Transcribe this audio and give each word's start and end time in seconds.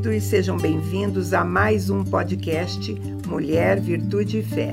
queridos, 0.00 0.24
sejam 0.24 0.56
bem-vindos 0.56 1.34
a 1.34 1.44
mais 1.44 1.90
um 1.90 2.02
podcast 2.02 2.94
Mulher, 3.26 3.80
Virtude 3.80 4.38
e 4.38 4.42
Fé. 4.42 4.72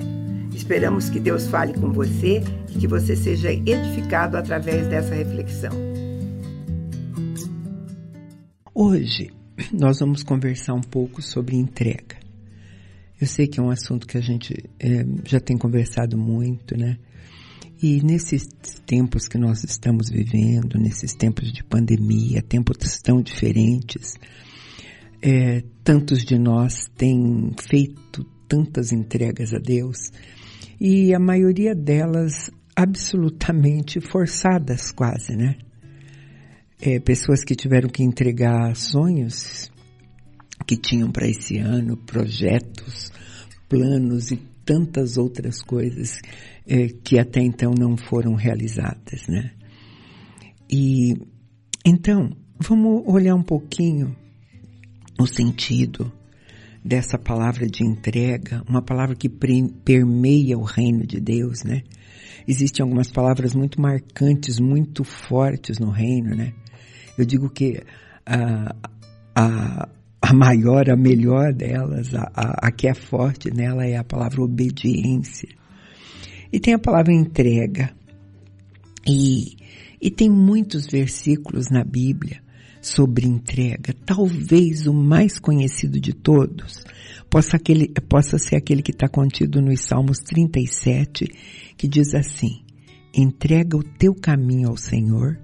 Esperamos 0.54 1.10
que 1.10 1.20
Deus 1.20 1.48
fale 1.48 1.74
com 1.74 1.92
você 1.92 2.42
e 2.70 2.80
que 2.80 2.88
você 2.88 3.16
seja 3.16 3.52
edificado 3.52 4.38
através 4.38 4.88
dessa 4.88 5.14
reflexão. 5.14 5.72
Hoje 8.74 9.32
nós 9.74 10.00
vamos 10.00 10.24
conversar 10.24 10.74
um 10.74 10.82
pouco 10.82 11.22
sobre 11.22 11.58
entrega. 11.58 12.16
Eu 13.20 13.28
sei 13.28 13.48
que 13.48 13.60
é 13.60 13.64
um 13.64 13.70
assunto 13.70 14.08
que 14.08 14.18
a 14.18 14.22
gente 14.22 14.54
é, 14.80 15.06
já 15.26 15.40
tem 15.40 15.58
conversado 15.58 16.18
muito, 16.18 16.78
né? 16.78 16.98
E 17.82 18.02
nesses 18.02 18.48
tempos 18.86 19.28
que 19.28 19.38
nós 19.38 19.64
estamos 19.64 20.10
vivendo, 20.10 20.80
nesses 20.80 21.14
tempos 21.14 21.52
de 21.52 21.64
pandemia, 21.64 22.42
tempos 22.42 22.78
tão 23.02 23.22
diferentes, 23.22 24.16
é, 25.22 25.64
tantos 25.84 26.24
de 26.24 26.38
nós 26.38 26.88
têm 26.96 27.52
feito 27.70 28.24
tantas 28.48 28.92
entregas 28.92 29.54
a 29.54 29.60
Deus 29.60 29.98
e 30.80 31.14
a 31.14 31.20
maioria 31.20 31.76
delas 31.76 32.52
absolutamente 32.76 34.00
forçadas 34.00 34.92
quase, 34.92 35.36
né? 35.36 35.56
É, 36.80 37.00
pessoas 37.00 37.44
que 37.44 37.56
tiveram 37.56 37.90
que 37.90 38.04
entregar 38.04 38.76
sonhos 38.76 39.72
que 40.68 40.78
tinham 40.78 41.12
para 41.12 41.28
esse 41.28 41.58
ano, 41.58 41.98
projetos, 41.98 43.12
planos 43.68 44.32
e 44.32 44.38
tantas 44.64 45.18
outras 45.18 45.62
coisas 45.62 46.20
é, 46.68 46.88
que 46.88 47.18
até 47.18 47.42
então 47.42 47.72
não 47.72 47.98
foram 47.98 48.36
realizadas, 48.36 49.28
né? 49.28 49.52
E 50.70 51.16
então 51.84 52.30
vamos 52.60 53.04
olhar 53.08 53.34
um 53.34 53.44
pouquinho 53.44 54.16
o 55.20 55.26
sentido 55.26 56.12
dessa 56.84 57.18
palavra 57.18 57.68
de 57.68 57.84
entrega, 57.84 58.64
uma 58.68 58.82
palavra 58.82 59.16
que 59.16 59.28
permeia 59.28 60.58
o 60.58 60.64
reino 60.64 61.06
de 61.06 61.20
Deus, 61.20 61.64
né? 61.64 61.84
Existem 62.48 62.82
algumas 62.82 63.12
palavras 63.12 63.54
muito 63.54 63.82
marcantes, 63.82 64.60
muito 64.60 65.04
fortes 65.04 65.80
no 65.80 65.90
reino, 65.90 66.34
né? 66.34 66.54
Eu 67.18 67.26
digo 67.26 67.50
que 67.50 67.82
a, 68.26 68.74
a, 69.36 69.90
a 70.22 70.34
maior, 70.34 70.90
a 70.90 70.96
melhor 70.96 71.52
delas, 71.52 72.16
a, 72.16 72.32
a, 72.34 72.68
a 72.68 72.72
que 72.72 72.88
é 72.88 72.94
forte 72.94 73.54
nela 73.54 73.86
é 73.86 73.98
a 73.98 74.04
palavra 74.04 74.42
obediência. 74.42 75.50
E 76.54 76.60
tem 76.60 76.74
a 76.74 76.80
palavra 76.80 77.12
entrega. 77.12 77.92
E, 79.06 79.58
e 80.02 80.10
tem 80.10 80.30
muitos 80.30 80.88
versículos 80.88 81.70
na 81.70 81.84
Bíblia 81.84 82.42
sobre 82.88 83.28
entrega. 83.28 83.94
Talvez 84.06 84.88
o 84.88 84.94
mais 84.94 85.40
conhecido 85.40 86.00
de 86.00 86.14
todos 86.14 86.84
possa, 87.30 87.58
aquele, 87.58 87.90
possa 88.10 88.38
ser 88.38 88.56
aquele 88.56 88.82
que 88.82 88.92
está 88.92 89.08
contido 89.08 89.62
nos 89.62 89.82
Salmos 89.82 90.20
37, 90.20 91.26
que 91.78 91.88
diz 91.88 92.14
assim: 92.16 92.64
Entrega 93.14 93.78
o 93.78 93.84
teu 93.84 94.16
caminho 94.16 94.70
ao 94.70 94.78
Senhor, 94.78 95.40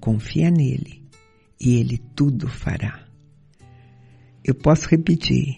confia 0.00 0.50
nele, 0.50 1.02
e 1.60 1.76
ele 1.76 1.98
tudo 2.16 2.48
fará. 2.48 3.06
Eu 4.44 4.54
posso 4.54 4.88
repetir. 4.88 5.56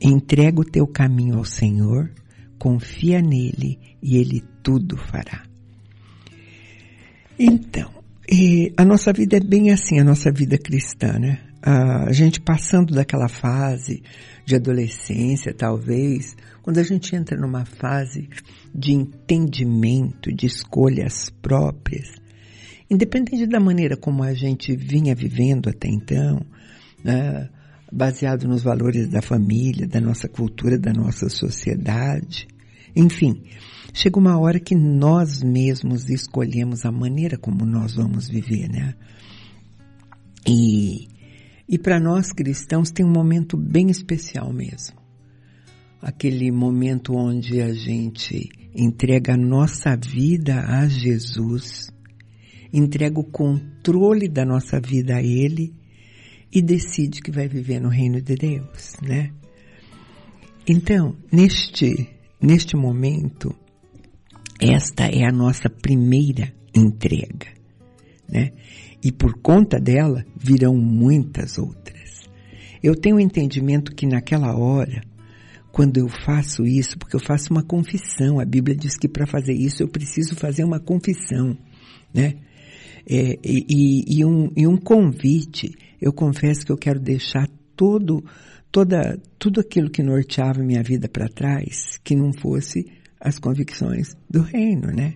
Entrega 0.00 0.60
o 0.60 0.64
teu 0.64 0.86
caminho 0.86 1.38
ao 1.38 1.44
Senhor, 1.44 2.12
confia 2.56 3.20
nele 3.20 3.80
e 4.00 4.16
ele 4.16 4.44
tudo 4.62 4.96
fará. 4.96 5.44
Então, 7.36 7.97
a 8.76 8.84
nossa 8.84 9.12
vida 9.12 9.38
é 9.38 9.40
bem 9.40 9.70
assim, 9.70 9.98
a 9.98 10.04
nossa 10.04 10.30
vida 10.30 10.58
cristã, 10.58 11.18
né? 11.18 11.40
A 11.62 12.12
gente 12.12 12.40
passando 12.40 12.94
daquela 12.94 13.28
fase 13.28 14.02
de 14.44 14.54
adolescência, 14.54 15.52
talvez, 15.52 16.36
quando 16.62 16.78
a 16.78 16.82
gente 16.82 17.14
entra 17.16 17.36
numa 17.38 17.64
fase 17.64 18.28
de 18.74 18.92
entendimento, 18.92 20.32
de 20.32 20.46
escolhas 20.46 21.30
próprias, 21.42 22.08
independente 22.90 23.46
da 23.46 23.58
maneira 23.60 23.96
como 23.96 24.22
a 24.22 24.34
gente 24.34 24.76
vinha 24.76 25.14
vivendo 25.14 25.68
até 25.68 25.88
então, 25.88 26.40
né? 27.02 27.48
baseado 27.90 28.46
nos 28.46 28.62
valores 28.62 29.08
da 29.08 29.22
família, 29.22 29.86
da 29.86 30.00
nossa 30.00 30.28
cultura, 30.28 30.78
da 30.78 30.92
nossa 30.92 31.28
sociedade. 31.28 32.46
Enfim, 32.94 33.42
chega 33.92 34.18
uma 34.18 34.38
hora 34.38 34.60
que 34.60 34.74
nós 34.74 35.42
mesmos 35.42 36.08
escolhemos 36.08 36.84
a 36.84 36.92
maneira 36.92 37.36
como 37.38 37.64
nós 37.64 37.94
vamos 37.94 38.28
viver, 38.28 38.68
né? 38.68 38.94
E, 40.46 41.08
e 41.68 41.78
para 41.78 42.00
nós 42.00 42.32
cristãos 42.32 42.90
tem 42.90 43.04
um 43.04 43.12
momento 43.12 43.56
bem 43.56 43.90
especial 43.90 44.52
mesmo. 44.52 44.96
Aquele 46.00 46.50
momento 46.50 47.14
onde 47.14 47.60
a 47.60 47.72
gente 47.74 48.48
entrega 48.74 49.34
a 49.34 49.36
nossa 49.36 49.96
vida 49.96 50.60
a 50.60 50.86
Jesus, 50.86 51.90
entrega 52.72 53.18
o 53.18 53.24
controle 53.24 54.28
da 54.28 54.44
nossa 54.44 54.80
vida 54.80 55.16
a 55.16 55.22
Ele 55.22 55.74
e 56.52 56.62
decide 56.62 57.20
que 57.20 57.30
vai 57.30 57.48
viver 57.48 57.80
no 57.80 57.88
reino 57.88 58.20
de 58.22 58.36
Deus, 58.36 58.96
né? 59.02 59.32
Então, 60.66 61.16
neste, 61.32 62.08
neste 62.40 62.76
momento, 62.76 63.54
esta 64.60 65.04
é 65.04 65.24
a 65.24 65.32
nossa 65.32 65.70
primeira 65.70 66.52
entrega, 66.74 67.46
né? 68.28 68.52
E 69.02 69.12
por 69.12 69.40
conta 69.40 69.78
dela 69.78 70.24
virão 70.36 70.76
muitas 70.76 71.58
outras. 71.58 72.28
Eu 72.82 72.94
tenho 72.94 73.16
o 73.16 73.20
entendimento 73.20 73.94
que 73.94 74.06
naquela 74.06 74.56
hora, 74.56 75.02
quando 75.70 75.98
eu 75.98 76.08
faço 76.08 76.64
isso, 76.64 76.98
porque 76.98 77.14
eu 77.14 77.20
faço 77.20 77.52
uma 77.52 77.62
confissão, 77.62 78.40
a 78.40 78.44
Bíblia 78.44 78.76
diz 78.76 78.96
que 78.96 79.08
para 79.08 79.26
fazer 79.26 79.52
isso 79.52 79.82
eu 79.82 79.88
preciso 79.88 80.34
fazer 80.34 80.64
uma 80.64 80.80
confissão, 80.80 81.56
né? 82.12 82.34
É, 83.10 83.38
e, 83.42 84.04
e, 84.06 84.24
um, 84.24 84.50
e 84.54 84.66
um 84.66 84.76
convite 84.76 85.74
eu 86.00 86.12
confesso 86.12 86.64
que 86.64 86.70
eu 86.70 86.76
quero 86.76 87.00
deixar 87.00 87.48
todo, 87.74 88.24
toda, 88.70 89.18
tudo 89.38 89.60
aquilo 89.60 89.90
que 89.90 90.02
norteava 90.02 90.62
minha 90.62 90.82
vida 90.82 91.08
para 91.08 91.28
trás, 91.28 91.98
que 92.04 92.14
não 92.14 92.32
fosse 92.32 92.86
as 93.20 93.38
convicções 93.38 94.16
do 94.28 94.42
reino, 94.42 94.88
né? 94.88 95.14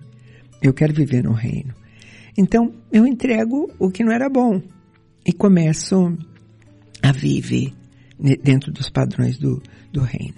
Eu 0.60 0.72
quero 0.72 0.94
viver 0.94 1.22
no 1.22 1.32
reino. 1.32 1.74
Então, 2.36 2.72
eu 2.90 3.06
entrego 3.06 3.70
o 3.78 3.90
que 3.90 4.04
não 4.04 4.12
era 4.12 4.28
bom 4.28 4.62
e 5.24 5.32
começo 5.32 6.16
a 7.02 7.12
viver 7.12 7.72
dentro 8.42 8.72
dos 8.72 8.88
padrões 8.88 9.38
do, 9.38 9.62
do 9.92 10.00
reino. 10.02 10.36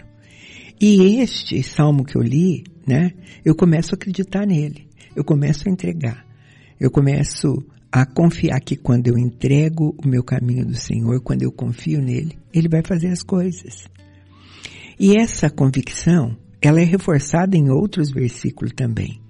E 0.80 1.20
este 1.20 1.62
salmo 1.62 2.04
que 2.04 2.16
eu 2.16 2.22
li, 2.22 2.64
né? 2.86 3.12
Eu 3.44 3.54
começo 3.54 3.94
a 3.94 3.96
acreditar 3.96 4.46
nele. 4.46 4.88
Eu 5.14 5.24
começo 5.24 5.68
a 5.68 5.72
entregar. 5.72 6.26
Eu 6.80 6.90
começo 6.90 7.64
a 7.92 8.04
confiar 8.04 8.60
que 8.60 8.74
quando 8.74 9.06
eu 9.06 9.16
entrego 9.16 9.94
o 10.02 10.08
meu 10.08 10.24
caminho 10.24 10.66
do 10.66 10.74
Senhor, 10.74 11.20
quando 11.20 11.42
eu 11.42 11.52
confio 11.52 12.02
nele, 12.02 12.36
ele 12.52 12.68
vai 12.68 12.82
fazer 12.84 13.08
as 13.08 13.22
coisas. 13.22 13.84
E 14.98 15.16
essa 15.16 15.48
convicção, 15.48 16.36
ela 16.66 16.80
é 16.80 16.84
reforçada 16.84 17.56
em 17.56 17.70
outros 17.70 18.10
versículos 18.10 18.72
também. 18.74 19.20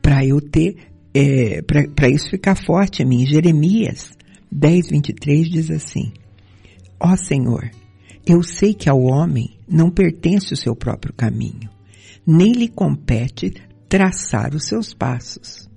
Para 0.00 0.24
eu 0.24 0.40
ter, 0.40 0.76
é, 1.12 1.60
para 1.62 2.08
isso 2.08 2.30
ficar 2.30 2.54
forte 2.54 3.02
em 3.02 3.06
mim. 3.06 3.26
Jeremias 3.26 4.10
10, 4.50 4.90
23 4.90 5.48
diz 5.48 5.70
assim: 5.70 6.12
Ó 7.00 7.16
Senhor, 7.16 7.70
eu 8.26 8.42
sei 8.42 8.74
que 8.74 8.88
ao 8.88 9.00
homem 9.00 9.58
não 9.68 9.90
pertence 9.90 10.52
o 10.52 10.56
seu 10.56 10.76
próprio 10.76 11.12
caminho, 11.12 11.70
nem 12.26 12.52
lhe 12.52 12.68
compete 12.68 13.52
traçar 13.88 14.54
os 14.54 14.66
seus 14.66 14.94
passos. 14.94 15.68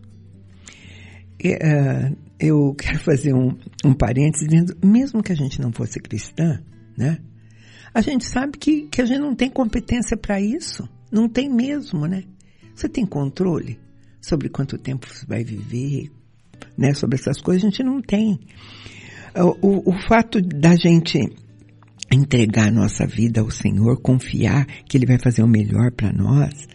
É, 1.44 2.12
eu 2.40 2.74
quero 2.76 3.00
fazer 3.04 3.34
um, 3.34 3.58
um 3.84 3.94
parênteses 3.94 4.48
dizendo, 4.48 4.78
mesmo 4.84 5.24
que 5.24 5.32
a 5.32 5.36
gente 5.36 5.60
não 5.62 5.72
fosse 5.72 6.00
cristã, 6.00 6.62
né? 6.98 7.20
A 7.96 8.02
gente 8.02 8.26
sabe 8.26 8.58
que, 8.58 8.90
que 8.90 9.02
a 9.02 9.06
gente 9.06 9.22
não 9.22 9.34
tem 9.34 9.50
competência 9.50 10.18
para 10.18 10.42
isso. 10.42 10.86
Não 11.10 11.30
tem 11.30 11.50
mesmo, 11.50 12.06
né? 12.06 12.26
Você 12.76 12.90
tem 12.90 13.06
controle 13.06 13.80
sobre 14.20 14.50
quanto 14.50 14.78
tempo 14.78 15.08
você 15.08 15.26
vai 15.26 15.46
viver, 15.46 16.12
né? 16.78 16.94
Sobre 16.94 17.16
essas 17.16 17.40
coisas, 17.40 17.64
a 17.64 17.70
gente 17.70 17.82
não 17.84 18.02
tem. 18.02 18.38
O, 19.62 19.68
o, 19.68 19.90
o 19.92 20.08
fato 20.10 20.42
da 20.42 20.76
gente 20.76 21.20
entregar 22.12 22.70
nossa 22.70 23.08
vida 23.08 23.40
ao 23.40 23.50
Senhor, 23.50 24.02
confiar 24.02 24.66
que 24.90 24.98
Ele 24.98 25.06
vai 25.06 25.18
fazer 25.18 25.42
o 25.42 25.48
melhor 25.48 25.90
para 25.94 26.12
nós, 26.12 26.68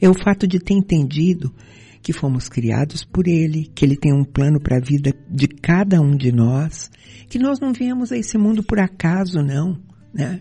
é 0.00 0.10
o 0.10 0.14
fato 0.24 0.44
de 0.44 0.58
ter 0.58 0.74
entendido 0.74 1.54
que 2.02 2.12
fomos 2.12 2.48
criados 2.48 3.04
por 3.04 3.28
Ele, 3.28 3.70
que 3.72 3.84
Ele 3.84 3.96
tem 3.96 4.12
um 4.12 4.24
plano 4.24 4.60
para 4.60 4.78
a 4.78 4.84
vida 4.84 5.14
de 5.30 5.46
cada 5.46 6.00
um 6.00 6.16
de 6.16 6.32
nós, 6.32 6.90
que 7.28 7.38
nós 7.38 7.60
não 7.60 7.72
viemos 7.72 8.10
a 8.10 8.18
esse 8.18 8.36
mundo 8.36 8.60
por 8.64 8.80
acaso, 8.80 9.40
não, 9.40 9.80
né? 10.12 10.40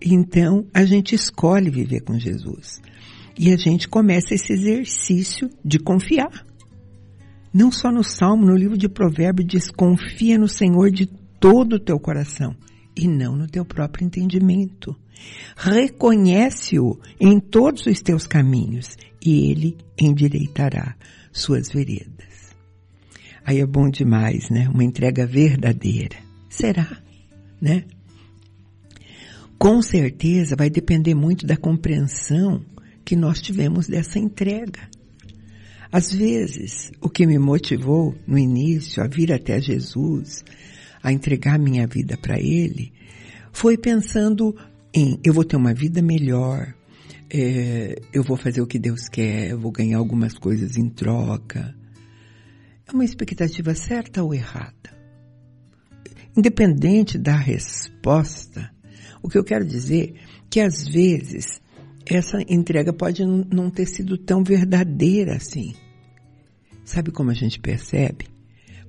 Então, 0.00 0.66
a 0.72 0.84
gente 0.84 1.14
escolhe 1.14 1.70
viver 1.70 2.00
com 2.00 2.18
Jesus. 2.18 2.80
E 3.38 3.52
a 3.52 3.56
gente 3.56 3.88
começa 3.88 4.34
esse 4.34 4.52
exercício 4.52 5.48
de 5.64 5.78
confiar. 5.78 6.44
Não 7.52 7.70
só 7.70 7.90
no 7.90 8.04
Salmo, 8.04 8.46
no 8.46 8.56
livro 8.56 8.76
de 8.76 8.88
Provérbios 8.88 9.48
diz: 9.48 9.70
confia 9.70 10.38
no 10.38 10.48
Senhor 10.48 10.90
de 10.90 11.06
todo 11.40 11.74
o 11.74 11.80
teu 11.80 11.98
coração 11.98 12.54
e 12.96 13.06
não 13.06 13.36
no 13.36 13.46
teu 13.46 13.64
próprio 13.64 14.04
entendimento. 14.04 14.94
Reconhece-o 15.56 16.98
em 17.20 17.40
todos 17.40 17.86
os 17.86 18.00
teus 18.00 18.26
caminhos 18.26 18.96
e 19.24 19.50
ele 19.50 19.76
endireitará 19.98 20.96
suas 21.32 21.68
veredas. 21.68 22.54
Aí 23.44 23.60
é 23.60 23.66
bom 23.66 23.88
demais, 23.88 24.50
né? 24.50 24.68
Uma 24.68 24.84
entrega 24.84 25.26
verdadeira. 25.26 26.16
Será, 26.48 27.00
né? 27.60 27.84
Com 29.58 29.82
certeza 29.82 30.54
vai 30.54 30.70
depender 30.70 31.14
muito 31.14 31.44
da 31.44 31.56
compreensão 31.56 32.64
que 33.04 33.16
nós 33.16 33.40
tivemos 33.40 33.88
dessa 33.88 34.18
entrega. 34.18 34.88
Às 35.90 36.12
vezes, 36.12 36.92
o 37.00 37.08
que 37.08 37.26
me 37.26 37.38
motivou 37.38 38.14
no 38.26 38.38
início 38.38 39.02
a 39.02 39.08
vir 39.08 39.32
até 39.32 39.60
Jesus, 39.60 40.44
a 41.02 41.12
entregar 41.12 41.58
minha 41.58 41.86
vida 41.86 42.16
para 42.16 42.38
Ele, 42.38 42.92
foi 43.50 43.76
pensando 43.76 44.54
em 44.94 45.18
eu 45.24 45.32
vou 45.32 45.44
ter 45.44 45.56
uma 45.56 45.74
vida 45.74 46.00
melhor, 46.00 46.74
é, 47.30 48.00
eu 48.12 48.22
vou 48.22 48.36
fazer 48.36 48.60
o 48.60 48.66
que 48.66 48.78
Deus 48.78 49.08
quer, 49.08 49.50
eu 49.50 49.58
vou 49.58 49.72
ganhar 49.72 49.98
algumas 49.98 50.34
coisas 50.34 50.76
em 50.76 50.88
troca. 50.88 51.74
É 52.86 52.92
uma 52.92 53.04
expectativa 53.04 53.74
certa 53.74 54.22
ou 54.22 54.32
errada? 54.32 54.96
Independente 56.36 57.18
da 57.18 57.36
resposta, 57.36 58.70
o 59.28 59.30
que 59.30 59.38
eu 59.38 59.44
quero 59.44 59.64
dizer 59.64 60.14
que 60.48 60.58
às 60.58 60.88
vezes 60.88 61.60
essa 62.06 62.38
entrega 62.48 62.94
pode 62.94 63.22
não 63.24 63.70
ter 63.70 63.84
sido 63.84 64.16
tão 64.16 64.42
verdadeira 64.42 65.36
assim. 65.36 65.74
Sabe 66.82 67.10
como 67.10 67.30
a 67.30 67.34
gente 67.34 67.60
percebe? 67.60 68.26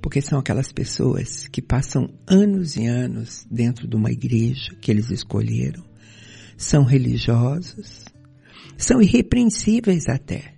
Porque 0.02 0.22
são 0.22 0.40
aquelas 0.40 0.72
pessoas 0.72 1.46
que 1.50 1.62
passam 1.62 2.10
anos 2.26 2.78
e 2.78 2.86
anos 2.88 3.46
dentro 3.52 3.86
de 3.86 3.98
uma 3.98 4.10
igreja 4.10 4.74
que 4.80 4.90
eles 4.90 5.12
escolheram, 5.12 5.84
são 6.56 6.86
religiosos, 6.86 8.06
são 8.78 9.02
irrepreensíveis 9.02 10.08
até. 10.08 10.54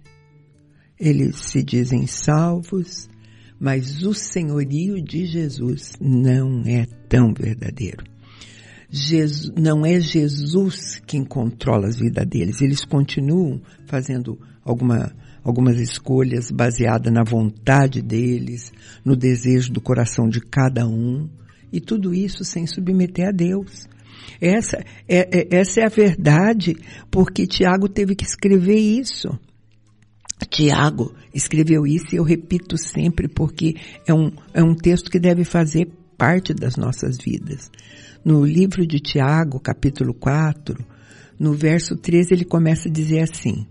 Eles 1.00 1.38
se 1.38 1.64
dizem 1.64 2.06
salvos, 2.06 3.10
mas 3.60 4.04
o 4.04 4.14
senhorio 4.14 5.02
de 5.02 5.26
Jesus 5.26 5.94
não 6.00 6.62
é 6.68 6.86
tão 7.10 7.34
verdadeiro. 7.34 8.11
Jesus, 8.92 9.54
não 9.58 9.86
é 9.86 10.02
Jesus 10.02 11.02
quem 11.08 11.24
controla 11.24 11.88
as 11.88 11.98
vidas 11.98 12.28
deles. 12.28 12.62
Eles 12.62 12.84
continuam 12.84 13.62
fazendo 13.88 14.38
alguma, 14.66 15.16
algumas 15.44 15.80
escolhas 15.80 16.52
baseadas 16.52 17.12
na 17.12 17.24
vontade 17.24 18.02
deles, 18.02 18.74
no 19.06 19.16
desejo 19.16 19.72
do 19.72 19.80
coração 19.80 20.28
de 20.28 20.42
cada 20.42 20.86
um, 20.86 21.30
e 21.72 21.80
tudo 21.80 22.14
isso 22.14 22.44
sem 22.44 22.68
submeter 22.68 23.30
a 23.30 23.32
Deus. 23.32 23.88
Essa 24.42 24.84
é, 25.08 25.40
é, 25.40 25.48
essa 25.56 25.80
é 25.80 25.86
a 25.86 25.90
verdade, 25.90 26.76
porque 27.10 27.48
Tiago 27.48 27.88
teve 27.88 28.14
que 28.14 28.26
escrever 28.26 28.78
isso. 28.78 29.30
Tiago 30.50 31.14
escreveu 31.34 31.86
isso 31.86 32.14
e 32.14 32.18
eu 32.18 32.24
repito 32.24 32.78
sempre 32.78 33.28
porque 33.28 33.76
é 34.06 34.14
um, 34.14 34.32
é 34.54 34.62
um 34.62 34.76
texto 34.76 35.10
que 35.10 35.20
deve 35.20 35.46
fazer 35.46 35.88
parte 36.22 36.54
das 36.54 36.76
nossas 36.76 37.18
vidas. 37.18 37.72
No 38.24 38.46
livro 38.46 38.86
de 38.86 39.00
Tiago, 39.00 39.60
capítulo 39.60 40.14
4, 40.14 40.86
no 41.40 41.52
verso 41.52 41.96
13, 41.96 42.36
ele 42.36 42.46
começa 42.46 42.88
a 42.88 42.92
dizer 42.92 43.22
assim: 43.22 43.66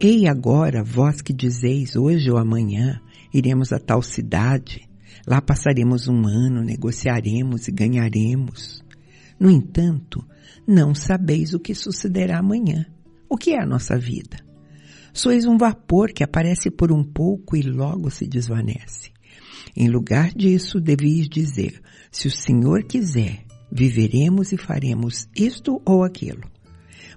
Ei 0.00 0.26
agora, 0.26 0.82
vós 0.82 1.22
que 1.22 1.32
dizeis 1.32 1.94
hoje 1.94 2.28
ou 2.28 2.38
amanhã, 2.38 3.00
iremos 3.32 3.72
a 3.72 3.78
tal 3.78 4.02
cidade, 4.02 4.80
lá 5.24 5.40
passaremos 5.40 6.08
um 6.08 6.26
ano, 6.26 6.60
negociaremos 6.60 7.68
e 7.68 7.70
ganharemos. 7.70 8.84
No 9.38 9.48
entanto, 9.48 10.26
não 10.66 10.92
sabeis 10.92 11.54
o 11.54 11.60
que 11.60 11.72
sucederá 11.72 12.40
amanhã. 12.40 12.84
O 13.28 13.36
que 13.36 13.52
é 13.52 13.62
a 13.62 13.66
nossa 13.66 13.96
vida? 13.96 14.38
Sois 15.12 15.46
um 15.46 15.56
vapor 15.56 16.12
que 16.12 16.24
aparece 16.24 16.68
por 16.68 16.90
um 16.90 17.04
pouco 17.04 17.56
e 17.56 17.62
logo 17.62 18.10
se 18.10 18.26
desvanece. 18.26 19.14
Em 19.74 19.88
lugar 19.88 20.32
disso, 20.32 20.80
deveis 20.80 21.28
dizer, 21.28 21.80
se 22.10 22.28
o 22.28 22.30
Senhor 22.30 22.82
quiser, 22.84 23.44
viveremos 23.70 24.52
e 24.52 24.56
faremos 24.56 25.28
isto 25.34 25.80
ou 25.84 26.04
aquilo. 26.04 26.42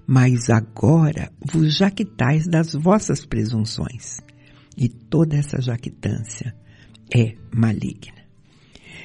Mas 0.06 0.50
agora 0.50 1.30
vos 1.52 1.76
jactais 1.76 2.46
das 2.46 2.72
vossas 2.72 3.24
presunções, 3.24 4.18
e 4.76 4.88
toda 4.88 5.36
essa 5.36 5.60
jactância 5.60 6.54
é 7.14 7.34
maligna. 7.54 8.19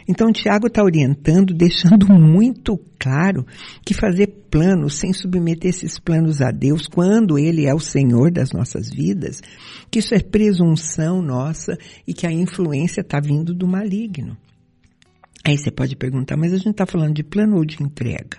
Então, 0.07 0.31
Tiago 0.31 0.67
está 0.67 0.83
orientando, 0.83 1.53
deixando 1.53 2.07
muito 2.13 2.77
claro 2.99 3.45
que 3.83 3.93
fazer 3.93 4.27
planos 4.51 4.95
sem 4.95 5.11
submeter 5.11 5.69
esses 5.69 5.97
planos 5.97 6.41
a 6.41 6.51
Deus, 6.51 6.87
quando 6.87 7.39
Ele 7.39 7.65
é 7.65 7.73
o 7.73 7.79
Senhor 7.79 8.31
das 8.31 8.51
nossas 8.51 8.89
vidas, 8.89 9.41
que 9.89 9.99
isso 9.99 10.13
é 10.13 10.19
presunção 10.19 11.21
nossa 11.21 11.77
e 12.07 12.13
que 12.13 12.27
a 12.27 12.31
influência 12.31 13.01
está 13.01 13.19
vindo 13.19 13.53
do 13.53 13.67
maligno. 13.67 14.37
Aí 15.43 15.57
você 15.57 15.71
pode 15.71 15.95
perguntar, 15.95 16.37
mas 16.37 16.53
a 16.53 16.57
gente 16.57 16.71
está 16.71 16.85
falando 16.85 17.13
de 17.13 17.23
plano 17.23 17.57
ou 17.57 17.65
de 17.65 17.81
entrega? 17.81 18.37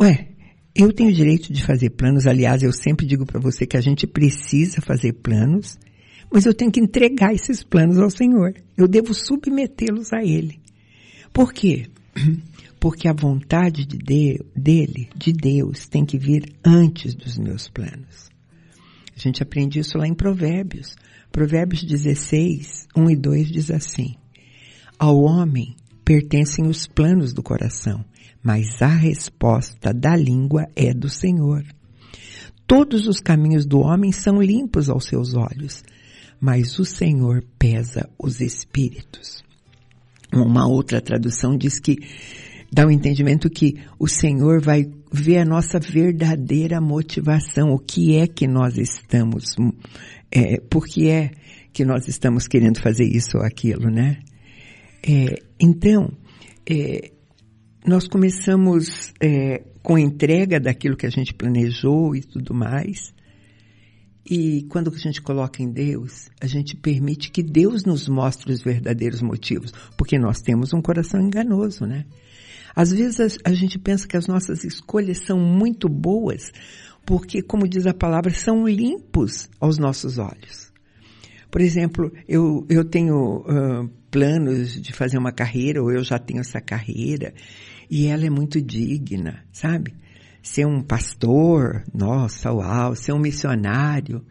Ué, 0.00 0.28
eu 0.74 0.92
tenho 0.92 1.12
direito 1.12 1.52
de 1.52 1.64
fazer 1.64 1.90
planos, 1.90 2.26
aliás, 2.26 2.62
eu 2.62 2.72
sempre 2.72 3.06
digo 3.06 3.26
para 3.26 3.40
você 3.40 3.66
que 3.66 3.76
a 3.76 3.80
gente 3.80 4.06
precisa 4.06 4.80
fazer 4.80 5.14
planos, 5.14 5.78
mas 6.32 6.46
eu 6.46 6.54
tenho 6.54 6.70
que 6.70 6.80
entregar 6.80 7.34
esses 7.34 7.62
planos 7.62 7.98
ao 7.98 8.10
Senhor. 8.10 8.54
Eu 8.76 8.86
devo 8.86 9.12
submetê-los 9.14 10.12
a 10.12 10.22
Ele. 10.22 10.60
Por 11.32 11.52
quê? 11.52 11.86
Porque 12.78 13.08
a 13.08 13.12
vontade 13.12 13.84
de 13.84 13.98
Deus, 13.98 14.48
dele, 14.56 15.10
de 15.14 15.32
Deus, 15.32 15.86
tem 15.86 16.04
que 16.04 16.16
vir 16.18 16.54
antes 16.64 17.14
dos 17.14 17.36
meus 17.36 17.68
planos. 17.68 18.30
A 19.14 19.20
gente 19.20 19.42
aprende 19.42 19.78
isso 19.78 19.98
lá 19.98 20.06
em 20.06 20.14
Provérbios. 20.14 20.96
Provérbios 21.30 21.84
16, 21.84 22.88
1 22.96 23.10
e 23.10 23.16
2 23.16 23.48
diz 23.48 23.70
assim: 23.70 24.16
ao 25.00 25.18
homem 25.22 25.74
pertencem 26.04 26.66
os 26.66 26.86
planos 26.86 27.32
do 27.32 27.42
coração, 27.42 28.04
mas 28.42 28.82
a 28.82 28.86
resposta 28.86 29.94
da 29.94 30.14
língua 30.14 30.68
é 30.76 30.92
do 30.92 31.08
Senhor. 31.08 31.64
Todos 32.66 33.08
os 33.08 33.18
caminhos 33.18 33.64
do 33.64 33.80
homem 33.80 34.12
são 34.12 34.42
limpos 34.42 34.90
aos 34.90 35.06
seus 35.06 35.32
olhos, 35.34 35.82
mas 36.40 36.78
o 36.78 36.84
Senhor 36.84 37.44
pesa 37.58 38.08
os 38.18 38.40
espíritos. 38.40 39.44
Uma 40.32 40.66
outra 40.66 41.00
tradução 41.00 41.56
diz 41.56 41.78
que 41.78 41.98
dá 42.72 42.84
o 42.84 42.88
um 42.88 42.90
entendimento 42.90 43.50
que 43.50 43.76
o 43.98 44.08
Senhor 44.08 44.60
vai 44.62 44.84
ver 45.12 45.38
a 45.38 45.44
nossa 45.44 45.78
verdadeira 45.78 46.80
motivação, 46.80 47.72
o 47.72 47.78
que 47.78 48.16
é 48.16 48.26
que 48.26 48.46
nós 48.46 48.78
estamos, 48.78 49.56
é, 50.30 50.60
por 50.60 50.86
que 50.86 51.08
é 51.08 51.32
que 51.72 51.84
nós 51.84 52.08
estamos 52.08 52.46
querendo 52.46 52.80
fazer 52.80 53.04
isso 53.04 53.38
ou 53.38 53.44
aquilo, 53.44 53.90
né? 53.90 54.18
É, 55.02 55.34
então, 55.58 56.12
é, 56.68 57.10
nós 57.86 58.06
começamos 58.06 59.12
é, 59.20 59.64
com 59.82 59.96
a 59.96 60.00
entrega 60.00 60.60
daquilo 60.60 60.96
que 60.96 61.06
a 61.06 61.10
gente 61.10 61.34
planejou 61.34 62.14
e 62.14 62.20
tudo 62.20 62.54
mais. 62.54 63.12
E 64.24 64.62
quando 64.68 64.92
a 64.94 64.98
gente 64.98 65.20
coloca 65.22 65.62
em 65.62 65.70
Deus, 65.70 66.28
a 66.40 66.46
gente 66.46 66.76
permite 66.76 67.30
que 67.30 67.42
Deus 67.42 67.84
nos 67.84 68.08
mostre 68.08 68.52
os 68.52 68.62
verdadeiros 68.62 69.22
motivos, 69.22 69.72
porque 69.96 70.18
nós 70.18 70.40
temos 70.40 70.72
um 70.72 70.82
coração 70.82 71.20
enganoso, 71.20 71.86
né? 71.86 72.04
Às 72.74 72.92
vezes 72.92 73.38
a, 73.44 73.52
gente 73.52 73.78
pensa 73.78 74.06
que 74.06 74.16
as 74.16 74.26
nossas 74.26 74.62
escolhas 74.64 75.18
são 75.18 75.38
muito 75.38 75.88
boas, 75.88 76.52
porque, 77.04 77.42
como 77.42 77.66
diz 77.66 77.86
a 77.86 77.94
palavra, 77.94 78.30
são 78.30 78.66
limpos 78.66 79.48
aos 79.58 79.78
nossos 79.78 80.18
olhos. 80.18 80.70
Por 81.50 81.60
exemplo, 81.60 82.12
eu, 82.28 82.64
eu 82.68 82.84
tenho 82.84 83.38
uh, 83.38 83.88
planos 84.10 84.80
de 84.80 84.92
fazer 84.92 85.18
uma 85.18 85.32
carreira, 85.32 85.82
ou 85.82 85.90
eu 85.90 86.04
já 86.04 86.18
tenho 86.18 86.40
essa 86.40 86.60
carreira, 86.60 87.34
e 87.90 88.06
ela 88.06 88.24
é 88.24 88.30
muito 88.30 88.62
digna, 88.62 89.44
sabe? 89.52 89.94
Ser 90.42 90.66
um 90.66 90.82
pastor, 90.82 91.84
nossa, 91.92 92.52
uau, 92.52 92.94
ser 92.94 93.12
um 93.12 93.18
missionário, 93.18 94.24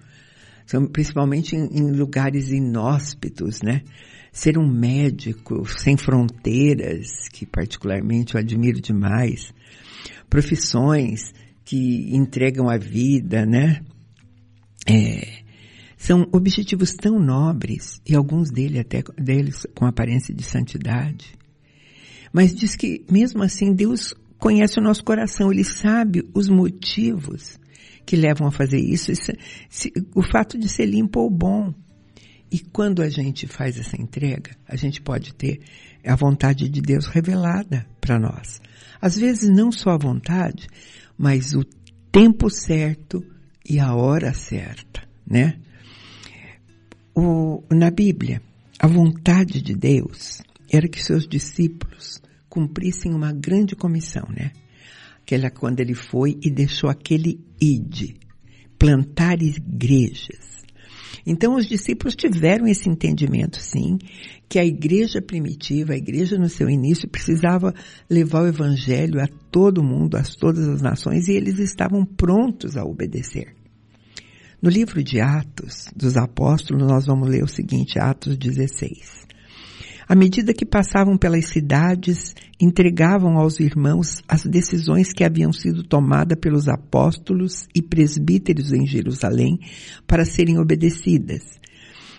principalmente 0.91 1.55
em, 1.55 1.65
em 1.65 1.91
lugares 1.91 2.49
inóspitos, 2.49 3.61
né? 3.61 3.83
Ser 4.31 4.57
um 4.57 4.67
médico 4.67 5.65
sem 5.67 5.97
fronteiras, 5.97 7.27
que 7.31 7.45
particularmente 7.45 8.35
eu 8.35 8.39
admiro 8.39 8.81
demais. 8.81 9.53
Profissões 10.29 11.33
que 11.65 12.15
entregam 12.15 12.69
a 12.69 12.77
vida, 12.77 13.45
né? 13.45 13.81
É, 14.87 15.43
são 15.99 16.27
objetivos 16.31 16.93
tão 16.93 17.19
nobres, 17.19 18.01
e 18.07 18.15
alguns 18.15 18.49
dele 18.49 18.79
até, 18.79 19.03
deles 19.17 19.67
com 19.75 19.85
aparência 19.85 20.33
de 20.33 20.43
santidade. 20.43 21.37
Mas 22.31 22.55
diz 22.55 22.75
que, 22.75 23.05
mesmo 23.11 23.43
assim, 23.43 23.73
Deus 23.73 24.13
conhece 24.39 24.79
o 24.79 24.83
nosso 24.83 25.03
coração, 25.03 25.51
Ele 25.51 25.63
sabe 25.63 26.27
os 26.33 26.49
motivos 26.49 27.59
que 28.05 28.15
levam 28.15 28.47
a 28.47 28.51
fazer 28.51 28.79
isso, 28.79 29.11
isso 29.11 29.31
se, 29.69 29.93
o 30.15 30.23
fato 30.23 30.57
de 30.57 30.67
ser 30.67 30.87
limpo 30.87 31.19
ou 31.19 31.29
bom. 31.29 31.73
E 32.51 32.57
quando 32.57 33.03
a 33.03 33.09
gente 33.09 33.45
faz 33.45 33.77
essa 33.77 34.01
entrega, 34.01 34.55
a 34.67 34.75
gente 34.75 34.99
pode 34.99 35.35
ter 35.35 35.61
a 36.03 36.15
vontade 36.15 36.67
de 36.67 36.81
Deus 36.81 37.05
revelada 37.05 37.85
para 38.01 38.17
nós. 38.17 38.59
Às 38.99 39.15
vezes 39.15 39.47
não 39.49 39.71
só 39.71 39.91
a 39.91 39.97
vontade, 39.97 40.67
mas 41.15 41.53
o 41.53 41.63
tempo 42.11 42.49
certo 42.49 43.23
e 43.69 43.79
a 43.79 43.93
hora 43.93 44.33
certa, 44.33 45.03
né? 45.27 45.59
O, 47.13 47.63
na 47.69 47.91
Bíblia, 47.91 48.41
a 48.79 48.87
vontade 48.87 49.61
de 49.61 49.75
Deus 49.75 50.41
era 50.71 50.87
que 50.87 51.03
seus 51.03 51.27
discípulos 51.27 52.19
cumprissem 52.49 53.13
uma 53.13 53.31
grande 53.31 53.75
comissão, 53.75 54.27
né? 54.29 54.51
Aquela 55.21 55.49
quando 55.51 55.79
ele 55.79 55.93
foi 55.93 56.37
e 56.41 56.49
deixou 56.49 56.89
aquele 56.89 57.39
ide, 57.61 58.15
plantar 58.77 59.41
igrejas. 59.41 60.59
Então 61.25 61.55
os 61.55 61.67
discípulos 61.67 62.15
tiveram 62.15 62.65
esse 62.65 62.89
entendimento, 62.89 63.57
sim, 63.57 63.99
que 64.47 64.57
a 64.57 64.65
igreja 64.65 65.21
primitiva, 65.21 65.93
a 65.93 65.97
igreja 65.97 66.37
no 66.37 66.49
seu 66.49 66.69
início, 66.69 67.07
precisava 67.07 67.73
levar 68.09 68.41
o 68.41 68.47
evangelho 68.47 69.21
a 69.21 69.27
todo 69.51 69.83
mundo, 69.83 70.15
a 70.15 70.23
todas 70.23 70.67
as 70.67 70.81
nações, 70.81 71.27
e 71.27 71.33
eles 71.33 71.59
estavam 71.59 72.03
prontos 72.03 72.75
a 72.75 72.83
obedecer. 72.83 73.53
No 74.61 74.69
livro 74.69 75.03
de 75.03 75.21
Atos 75.21 75.85
dos 75.95 76.17
Apóstolos, 76.17 76.85
nós 76.85 77.05
vamos 77.05 77.29
ler 77.29 77.43
o 77.43 77.47
seguinte, 77.47 77.99
Atos 77.99 78.35
16. 78.37 79.28
À 80.09 80.15
medida 80.15 80.55
que 80.55 80.65
passavam 80.65 81.15
pelas 81.15 81.45
cidades, 81.49 82.33
entregavam 82.59 83.37
aos 83.37 83.59
irmãos 83.59 84.23
as 84.27 84.43
decisões 84.43 85.13
que 85.13 85.23
haviam 85.23 85.53
sido 85.53 85.83
tomadas 85.83 86.35
pelos 86.39 86.67
apóstolos 86.67 87.67
e 87.75 87.81
presbíteros 87.83 88.73
em 88.73 88.87
Jerusalém 88.87 89.59
para 90.07 90.25
serem 90.25 90.57
obedecidas. 90.57 91.43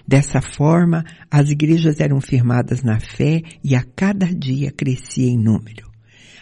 Dessa 0.06 0.40
forma, 0.40 1.04
as 1.28 1.50
igrejas 1.50 1.98
eram 1.98 2.20
firmadas 2.20 2.80
na 2.84 3.00
fé 3.00 3.42
e 3.62 3.74
a 3.74 3.82
cada 3.82 4.26
dia 4.26 4.70
crescia 4.70 5.26
em 5.26 5.36
número. 5.36 5.90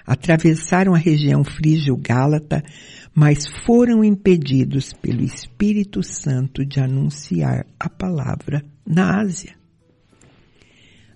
Atravessaram 0.07 0.95
a 0.95 0.99
região 0.99 1.43
frígio-gálata, 1.43 2.63
mas 3.15 3.47
foram 3.65 4.05
impedidos 4.05 4.93
pelo 4.93 5.23
Espírito 5.23 6.03
Santo 6.03 6.63
de 6.63 6.79
anunciar 6.79 7.65
a 7.81 7.89
palavra 7.89 8.63
na 8.87 9.19
Ásia. 9.19 9.58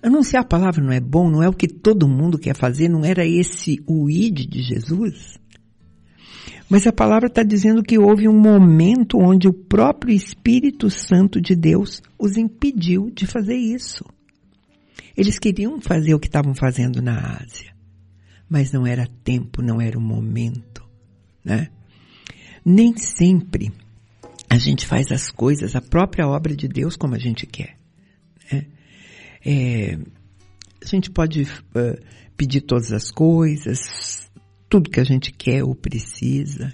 Anunciar 0.03 0.43
a 0.43 0.47
palavra 0.47 0.83
não 0.83 0.93
é 0.93 0.99
bom, 0.99 1.31
não 1.31 1.43
é 1.43 1.49
o 1.49 1.53
que 1.53 1.69
todo 1.69 2.09
mundo 2.09 2.39
quer 2.39 2.57
fazer, 2.57 2.89
não 2.89 3.05
era 3.05 3.25
esse 3.25 3.81
o 3.87 4.11
id 4.11 4.49
de 4.49 4.61
Jesus? 4.61 5.39
Mas 6.69 6.87
a 6.87 6.93
palavra 6.93 7.29
está 7.29 7.43
dizendo 7.43 7.83
que 7.83 7.99
houve 7.99 8.27
um 8.27 8.39
momento 8.39 9.19
onde 9.19 9.47
o 9.47 9.53
próprio 9.53 10.15
Espírito 10.15 10.91
Santo 10.91 11.41
de 11.41 11.55
Deus 11.55 12.03
os 12.19 12.37
impediu 12.37 13.11
de 13.11 13.27
fazer 13.27 13.57
isso. 13.57 14.05
Eles 15.17 15.39
queriam 15.39 15.81
fazer 15.81 16.15
o 16.15 16.19
que 16.19 16.27
estavam 16.27 16.55
fazendo 16.55 17.03
na 17.03 17.37
Ásia, 17.41 17.73
mas 18.49 18.73
não 18.73 18.87
era 18.87 19.07
tempo, 19.23 19.63
não 19.63 19.81
era 19.81 19.99
o 19.99 20.01
momento, 20.01 20.83
né? 21.45 21.69
Nem 22.65 22.97
sempre 22.97 23.71
a 24.49 24.57
gente 24.57 24.87
faz 24.87 25.13
as 25.13 25.31
coisas, 25.31 25.77
a 25.77 25.81
própria 25.81 26.27
obra 26.27 26.57
de 26.57 26.67
Deus 26.67 26.97
como 26.97 27.15
a 27.15 27.19
gente 27.19 27.47
quer. 27.47 27.77
Né? 28.51 28.67
É, 29.45 29.99
a 30.83 30.87
gente 30.87 31.11
pode 31.11 31.43
uh, 31.43 32.03
pedir 32.37 32.63
todas 32.63 32.93
as 32.93 33.11
coisas, 33.11 34.31
tudo 34.69 34.91
que 34.91 35.01
a 35.01 35.05
gente 35.05 35.33
quer 35.33 35.63
ou 35.63 35.75
precisa, 35.75 36.73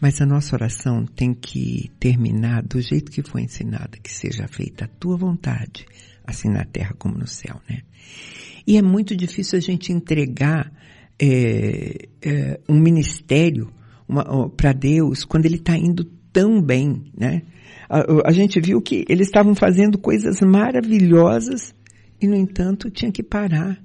mas 0.00 0.20
a 0.20 0.26
nossa 0.26 0.54
oração 0.54 1.04
tem 1.04 1.32
que 1.34 1.90
terminar 1.98 2.62
do 2.62 2.80
jeito 2.80 3.10
que 3.10 3.22
foi 3.22 3.42
ensinada, 3.42 3.98
que 4.02 4.12
seja 4.12 4.46
feita 4.46 4.84
a 4.84 4.88
tua 4.88 5.16
vontade, 5.16 5.86
assim 6.26 6.48
na 6.48 6.64
terra 6.64 6.94
como 6.98 7.16
no 7.16 7.26
céu, 7.26 7.60
né? 7.68 7.82
E 8.66 8.76
é 8.76 8.82
muito 8.82 9.16
difícil 9.16 9.58
a 9.58 9.60
gente 9.60 9.92
entregar 9.92 10.72
é, 11.20 12.08
é, 12.20 12.60
um 12.68 12.78
ministério 12.78 13.72
para 14.56 14.72
Deus 14.72 15.24
quando 15.24 15.46
ele 15.46 15.56
está 15.56 15.76
indo 15.76 16.04
tão 16.32 16.60
bem, 16.60 17.10
né? 17.16 17.42
A, 17.88 18.28
a, 18.28 18.32
gente 18.32 18.60
viu 18.60 18.82
que 18.82 19.04
eles 19.08 19.28
estavam 19.28 19.54
fazendo 19.54 19.98
coisas 19.98 20.40
maravilhosas 20.40 21.74
e, 22.20 22.26
no 22.26 22.34
entanto, 22.34 22.90
tinha 22.90 23.12
que 23.12 23.22
parar. 23.22 23.80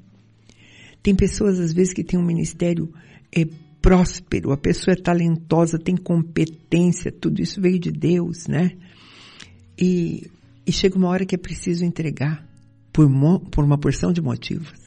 Tem 1.04 1.16
pessoas, 1.16 1.60
às 1.60 1.74
vezes, 1.74 1.94
que 1.94 2.04
têm 2.04 2.20
um 2.20 2.26
ministério 2.26 2.94
é, 3.36 3.46
próspero, 3.82 4.52
a 4.52 4.58
pessoa 4.58 4.94
é 4.94 5.02
talentosa, 5.02 5.80
tem 5.80 5.98
competência, 5.98 7.12
tudo 7.12 7.42
isso 7.42 7.60
veio 7.60 7.80
de 7.80 7.92
Deus, 7.92 8.48
né? 8.48 8.72
E, 9.78 10.30
e 10.66 10.72
chega 10.72 10.98
uma 10.98 11.10
hora 11.10 11.26
que 11.26 11.34
é 11.34 11.38
preciso 11.38 11.84
entregar 11.84 12.48
por, 12.94 13.10
mo, 13.10 13.40
por 13.40 13.64
uma 13.64 13.78
porção 13.78 14.14
de 14.14 14.22
motivos. 14.22 14.80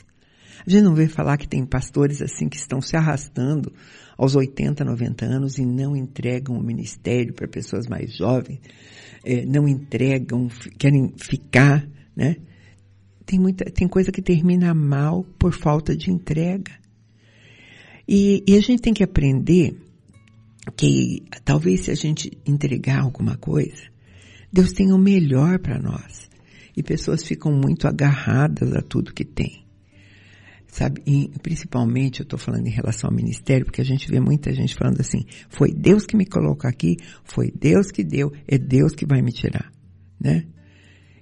A 0.66 0.70
gente 0.70 0.84
não 0.84 0.94
vê 0.94 1.08
falar 1.08 1.36
que 1.36 1.48
tem 1.48 1.66
pastores 1.66 2.22
assim 2.22 2.48
que 2.48 2.56
estão 2.56 2.80
se 2.80 2.96
arrastando 2.96 3.72
aos 4.16 4.36
80, 4.36 4.84
90 4.84 5.24
anos 5.26 5.58
e 5.58 5.66
não 5.66 5.96
entregam 5.96 6.56
o 6.56 6.62
ministério 6.62 7.34
para 7.34 7.48
pessoas 7.48 7.86
mais 7.86 8.16
jovens, 8.16 8.60
é, 9.24 9.44
não 9.44 9.66
entregam, 9.66 10.48
querem 10.78 11.12
ficar, 11.16 11.86
né? 12.16 12.36
Tem 13.26 13.38
muita, 13.38 13.64
tem 13.64 13.88
coisa 13.88 14.12
que 14.12 14.20
termina 14.20 14.74
mal 14.74 15.24
por 15.38 15.52
falta 15.52 15.96
de 15.96 16.10
entrega. 16.10 16.72
E, 18.06 18.44
e 18.46 18.56
a 18.56 18.60
gente 18.60 18.82
tem 18.82 18.92
que 18.92 19.02
aprender 19.02 19.76
que 20.76 21.22
talvez 21.44 21.82
se 21.82 21.90
a 21.90 21.94
gente 21.94 22.38
entregar 22.46 23.00
alguma 23.00 23.36
coisa, 23.36 23.82
Deus 24.52 24.72
tem 24.72 24.92
o 24.92 24.98
melhor 24.98 25.58
para 25.58 25.78
nós. 25.78 26.28
E 26.76 26.82
pessoas 26.82 27.24
ficam 27.24 27.52
muito 27.52 27.86
agarradas 27.86 28.72
a 28.74 28.82
tudo 28.82 29.14
que 29.14 29.24
tem. 29.24 29.64
Sabe, 30.66 31.00
e 31.06 31.30
principalmente 31.40 32.18
eu 32.18 32.24
estou 32.24 32.36
falando 32.36 32.66
em 32.66 32.70
relação 32.70 33.08
ao 33.08 33.14
ministério, 33.14 33.64
porque 33.64 33.80
a 33.80 33.84
gente 33.84 34.10
vê 34.10 34.18
muita 34.18 34.52
gente 34.52 34.74
falando 34.74 35.00
assim, 35.00 35.24
foi 35.48 35.72
Deus 35.72 36.04
que 36.04 36.16
me 36.16 36.26
colocou 36.26 36.68
aqui, 36.68 36.96
foi 37.22 37.52
Deus 37.52 37.92
que 37.92 38.02
deu, 38.02 38.32
é 38.48 38.58
Deus 38.58 38.92
que 38.92 39.06
vai 39.06 39.22
me 39.22 39.30
tirar, 39.30 39.70
né? 40.20 40.44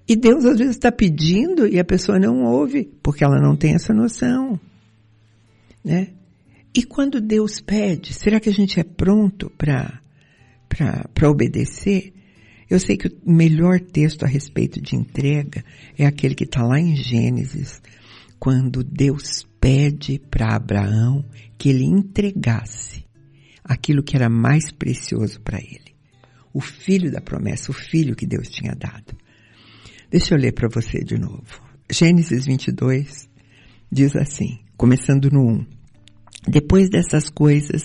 E 0.08 0.16
Deus 0.16 0.44
às 0.44 0.58
vezes 0.58 0.76
está 0.76 0.90
pedindo 0.90 1.66
e 1.66 1.78
a 1.78 1.84
pessoa 1.84 2.18
não 2.18 2.42
ouve, 2.42 2.90
porque 3.02 3.24
ela 3.24 3.40
não 3.40 3.56
tem 3.56 3.74
essa 3.74 3.94
noção. 3.94 4.58
Né? 5.84 6.08
E 6.74 6.82
quando 6.82 7.20
Deus 7.20 7.60
pede, 7.60 8.12
será 8.12 8.40
que 8.40 8.48
a 8.48 8.52
gente 8.52 8.80
é 8.80 8.84
pronto 8.84 9.50
para 9.56 10.00
obedecer? 11.28 12.12
Eu 12.68 12.80
sei 12.80 12.96
que 12.96 13.08
o 13.08 13.32
melhor 13.32 13.78
texto 13.78 14.24
a 14.24 14.26
respeito 14.26 14.80
de 14.80 14.96
entrega 14.96 15.64
é 15.98 16.06
aquele 16.06 16.34
que 16.34 16.44
está 16.44 16.62
lá 16.62 16.80
em 16.80 16.96
Gênesis, 16.96 17.82
quando 18.38 18.82
Deus 18.82 19.46
pede 19.60 20.18
para 20.30 20.56
Abraão 20.56 21.24
que 21.58 21.68
ele 21.68 21.84
entregasse 21.84 23.04
aquilo 23.62 24.02
que 24.02 24.16
era 24.16 24.28
mais 24.28 24.72
precioso 24.72 25.40
para 25.42 25.58
ele. 25.58 25.94
O 26.52 26.60
filho 26.60 27.12
da 27.12 27.20
promessa, 27.20 27.70
o 27.70 27.74
filho 27.74 28.16
que 28.16 28.26
Deus 28.26 28.48
tinha 28.48 28.74
dado. 28.74 29.16
Deixa 30.12 30.34
eu 30.34 30.38
ler 30.38 30.52
para 30.52 30.68
você 30.68 31.02
de 31.02 31.16
novo. 31.16 31.42
Gênesis 31.90 32.44
22 32.44 33.30
diz 33.90 34.14
assim, 34.14 34.58
começando 34.76 35.30
no 35.30 35.40
1. 35.42 35.66
Depois 36.48 36.90
dessas 36.90 37.30
coisas, 37.30 37.84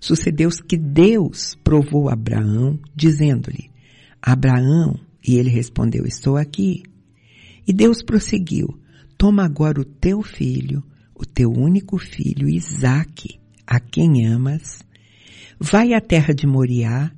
sucedeu 0.00 0.50
que 0.68 0.76
Deus 0.76 1.56
provou 1.64 2.08
Abraão, 2.08 2.78
dizendo-lhe, 2.94 3.72
Abraão, 4.22 5.00
e 5.26 5.34
ele 5.34 5.50
respondeu, 5.50 6.06
estou 6.06 6.36
aqui. 6.36 6.84
E 7.66 7.72
Deus 7.72 8.04
prosseguiu, 8.04 8.68
toma 9.18 9.44
agora 9.44 9.80
o 9.80 9.84
teu 9.84 10.22
filho, 10.22 10.80
o 11.12 11.26
teu 11.26 11.50
único 11.50 11.98
filho, 11.98 12.48
Isaque, 12.48 13.40
a 13.66 13.80
quem 13.80 14.24
amas, 14.28 14.78
vai 15.58 15.92
à 15.92 16.00
terra 16.00 16.32
de 16.32 16.46
Moriá 16.46 17.10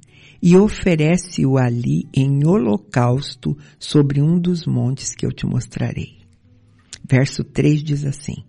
e 0.42 0.56
oferece-o 0.56 1.56
ali 1.56 2.08
em 2.14 2.46
holocausto 2.46 3.56
sobre 3.78 4.20
um 4.20 4.38
dos 4.38 4.66
montes 4.66 5.14
que 5.14 5.26
eu 5.26 5.32
te 5.32 5.46
mostrarei. 5.46 6.18
Verso 7.08 7.44
3 7.44 7.82
diz 7.82 8.04
assim: 8.04 8.44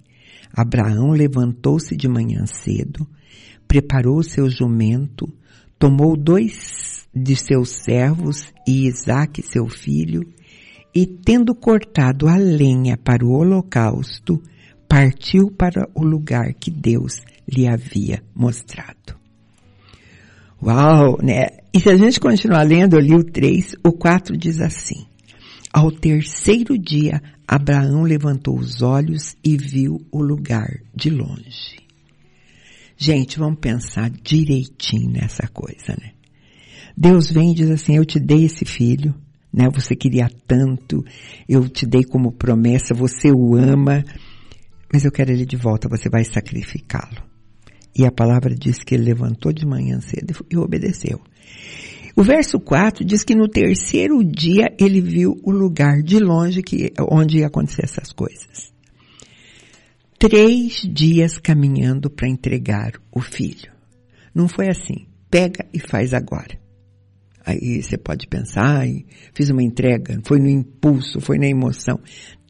Abraão 0.53 1.11
levantou-se 1.11 1.95
de 1.95 2.07
manhã 2.07 2.45
cedo, 2.45 3.07
preparou 3.67 4.23
seu 4.23 4.49
jumento, 4.49 5.31
tomou 5.77 6.17
dois 6.17 7.07
de 7.13 7.35
seus 7.35 7.69
servos 7.69 8.51
e 8.67 8.87
Isaque 8.87 9.41
seu 9.41 9.67
filho, 9.67 10.21
e 10.93 11.05
tendo 11.05 11.53
cortado 11.53 12.27
a 12.27 12.37
lenha 12.37 12.97
para 12.97 13.25
o 13.25 13.31
holocausto, 13.31 14.41
partiu 14.89 15.51
para 15.51 15.87
o 15.93 16.03
lugar 16.03 16.53
que 16.53 16.71
Deus 16.71 17.21
lhe 17.47 17.67
havia 17.67 18.23
mostrado. 18.33 19.26
Uau, 20.61 21.17
né? 21.21 21.47
E 21.73 21.79
se 21.79 21.89
a 21.89 21.95
gente 21.95 22.19
continuar 22.19 22.63
lendo, 22.63 22.95
eu 22.95 22.99
li 22.99 23.15
o 23.15 23.23
3, 23.23 23.75
o 23.83 23.91
4 23.91 24.35
diz 24.35 24.59
assim. 24.59 25.05
Ao 25.71 25.91
terceiro 25.91 26.77
dia, 26.77 27.21
Abraão 27.47 28.01
levantou 28.01 28.57
os 28.57 28.81
olhos 28.81 29.35
e 29.43 29.55
viu 29.55 30.05
o 30.11 30.21
lugar 30.21 30.67
de 30.95 31.09
longe. 31.09 31.77
Gente, 32.97 33.37
vamos 33.37 33.59
pensar 33.59 34.09
direitinho 34.09 35.11
nessa 35.11 35.47
coisa, 35.47 35.95
né? 36.01 36.13
Deus 36.97 37.29
vem 37.29 37.51
e 37.51 37.55
diz 37.55 37.69
assim: 37.69 37.95
Eu 37.95 38.05
te 38.05 38.19
dei 38.19 38.45
esse 38.45 38.65
filho, 38.65 39.13
né? 39.53 39.69
Você 39.71 39.95
queria 39.95 40.27
tanto, 40.47 41.05
eu 41.47 41.69
te 41.69 41.85
dei 41.85 42.03
como 42.03 42.31
promessa, 42.31 42.95
você 42.95 43.31
o 43.31 43.55
ama, 43.55 44.03
mas 44.91 45.05
eu 45.05 45.11
quero 45.11 45.31
ele 45.31 45.45
de 45.45 45.55
volta, 45.55 45.87
você 45.87 46.09
vai 46.09 46.23
sacrificá-lo. 46.23 47.26
E 47.97 48.05
a 48.05 48.11
palavra 48.11 48.53
diz 48.53 48.83
que 48.83 48.93
ele 48.93 49.05
levantou 49.05 49.51
de 49.51 49.65
manhã 49.65 49.99
cedo 50.01 50.45
e 50.51 50.57
obedeceu. 50.57 51.19
O 52.15 52.23
verso 52.23 52.59
4 52.59 53.03
diz 53.05 53.23
que 53.23 53.35
no 53.35 53.47
terceiro 53.47 54.23
dia 54.23 54.73
ele 54.79 55.01
viu 55.01 55.39
o 55.43 55.51
lugar 55.51 56.01
de 56.01 56.19
longe 56.19 56.61
que, 56.61 56.91
onde 57.11 57.39
ia 57.39 57.47
acontecer 57.47 57.85
essas 57.85 58.11
coisas. 58.11 58.73
Três 60.19 60.81
dias 60.81 61.37
caminhando 61.37 62.09
para 62.09 62.27
entregar 62.27 62.93
o 63.11 63.21
filho. 63.21 63.71
Não 64.33 64.47
foi 64.47 64.67
assim, 64.67 65.07
pega 65.29 65.65
e 65.73 65.79
faz 65.79 66.13
agora. 66.13 66.59
Aí 67.45 67.81
você 67.81 67.97
pode 67.97 68.27
pensar, 68.27 68.85
fiz 69.33 69.49
uma 69.49 69.63
entrega, 69.63 70.19
foi 70.25 70.39
no 70.39 70.49
impulso, 70.49 71.21
foi 71.21 71.37
na 71.37 71.47
emoção. 71.47 71.99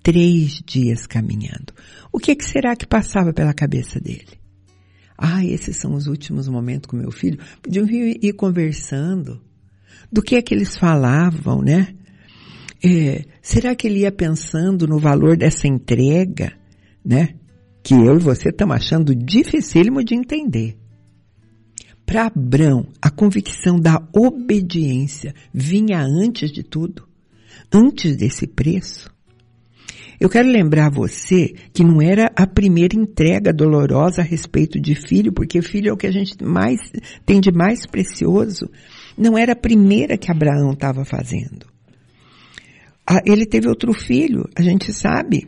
Três 0.01 0.61
dias 0.65 1.05
caminhando. 1.05 1.73
O 2.11 2.19
que, 2.19 2.35
que 2.35 2.45
será 2.45 2.75
que 2.75 2.87
passava 2.87 3.33
pela 3.33 3.53
cabeça 3.53 3.99
dele? 3.99 4.36
Ah, 5.17 5.43
esses 5.43 5.77
são 5.77 5.95
os 5.95 6.07
últimos 6.07 6.47
momentos 6.47 6.87
com 6.87 6.95
meu 6.95 7.11
filho. 7.11 7.39
Podiam 7.61 7.87
ir 7.89 8.33
conversando 8.33 9.41
do 10.11 10.21
que 10.21 10.35
é 10.35 10.41
que 10.41 10.53
eles 10.53 10.77
falavam, 10.77 11.61
né? 11.61 11.95
É, 12.83 13.25
será 13.41 13.75
que 13.75 13.87
ele 13.87 14.01
ia 14.01 14.11
pensando 14.11 14.87
no 14.87 14.99
valor 14.99 15.35
dessa 15.35 15.67
entrega, 15.67 16.53
né? 17.03 17.35
Que 17.81 17.95
eu 17.95 18.15
e 18.15 18.19
você 18.19 18.49
estamos 18.49 18.75
achando 18.75 19.15
dificílimo 19.15 20.03
de 20.03 20.13
entender. 20.13 20.77
Para 22.05 22.27
Abrão, 22.27 22.87
a 23.01 23.09
convicção 23.09 23.79
da 23.79 24.01
obediência 24.13 25.33
vinha 25.53 25.99
antes 25.99 26.51
de 26.51 26.63
tudo, 26.63 27.07
antes 27.73 28.15
desse 28.15 28.47
preço. 28.47 29.11
Eu 30.19 30.29
quero 30.29 30.49
lembrar 30.49 30.89
você 30.89 31.53
que 31.71 31.83
não 31.83 32.01
era 32.01 32.31
a 32.35 32.47
primeira 32.47 32.97
entrega 32.97 33.53
dolorosa 33.53 34.21
a 34.21 34.25
respeito 34.25 34.79
de 34.79 34.95
filho, 34.95 35.31
porque 35.31 35.61
filho 35.61 35.89
é 35.89 35.93
o 35.93 35.97
que 35.97 36.07
a 36.07 36.11
gente 36.11 36.43
mais 36.43 36.79
tem 37.25 37.39
de 37.39 37.51
mais 37.51 37.85
precioso. 37.85 38.69
Não 39.15 39.37
era 39.37 39.53
a 39.53 39.55
primeira 39.55 40.17
que 40.17 40.31
Abraão 40.31 40.71
estava 40.71 41.05
fazendo. 41.05 41.67
Ele 43.25 43.45
teve 43.45 43.69
outro 43.69 43.93
filho, 43.93 44.49
a 44.55 44.61
gente 44.61 44.91
sabe, 44.91 45.47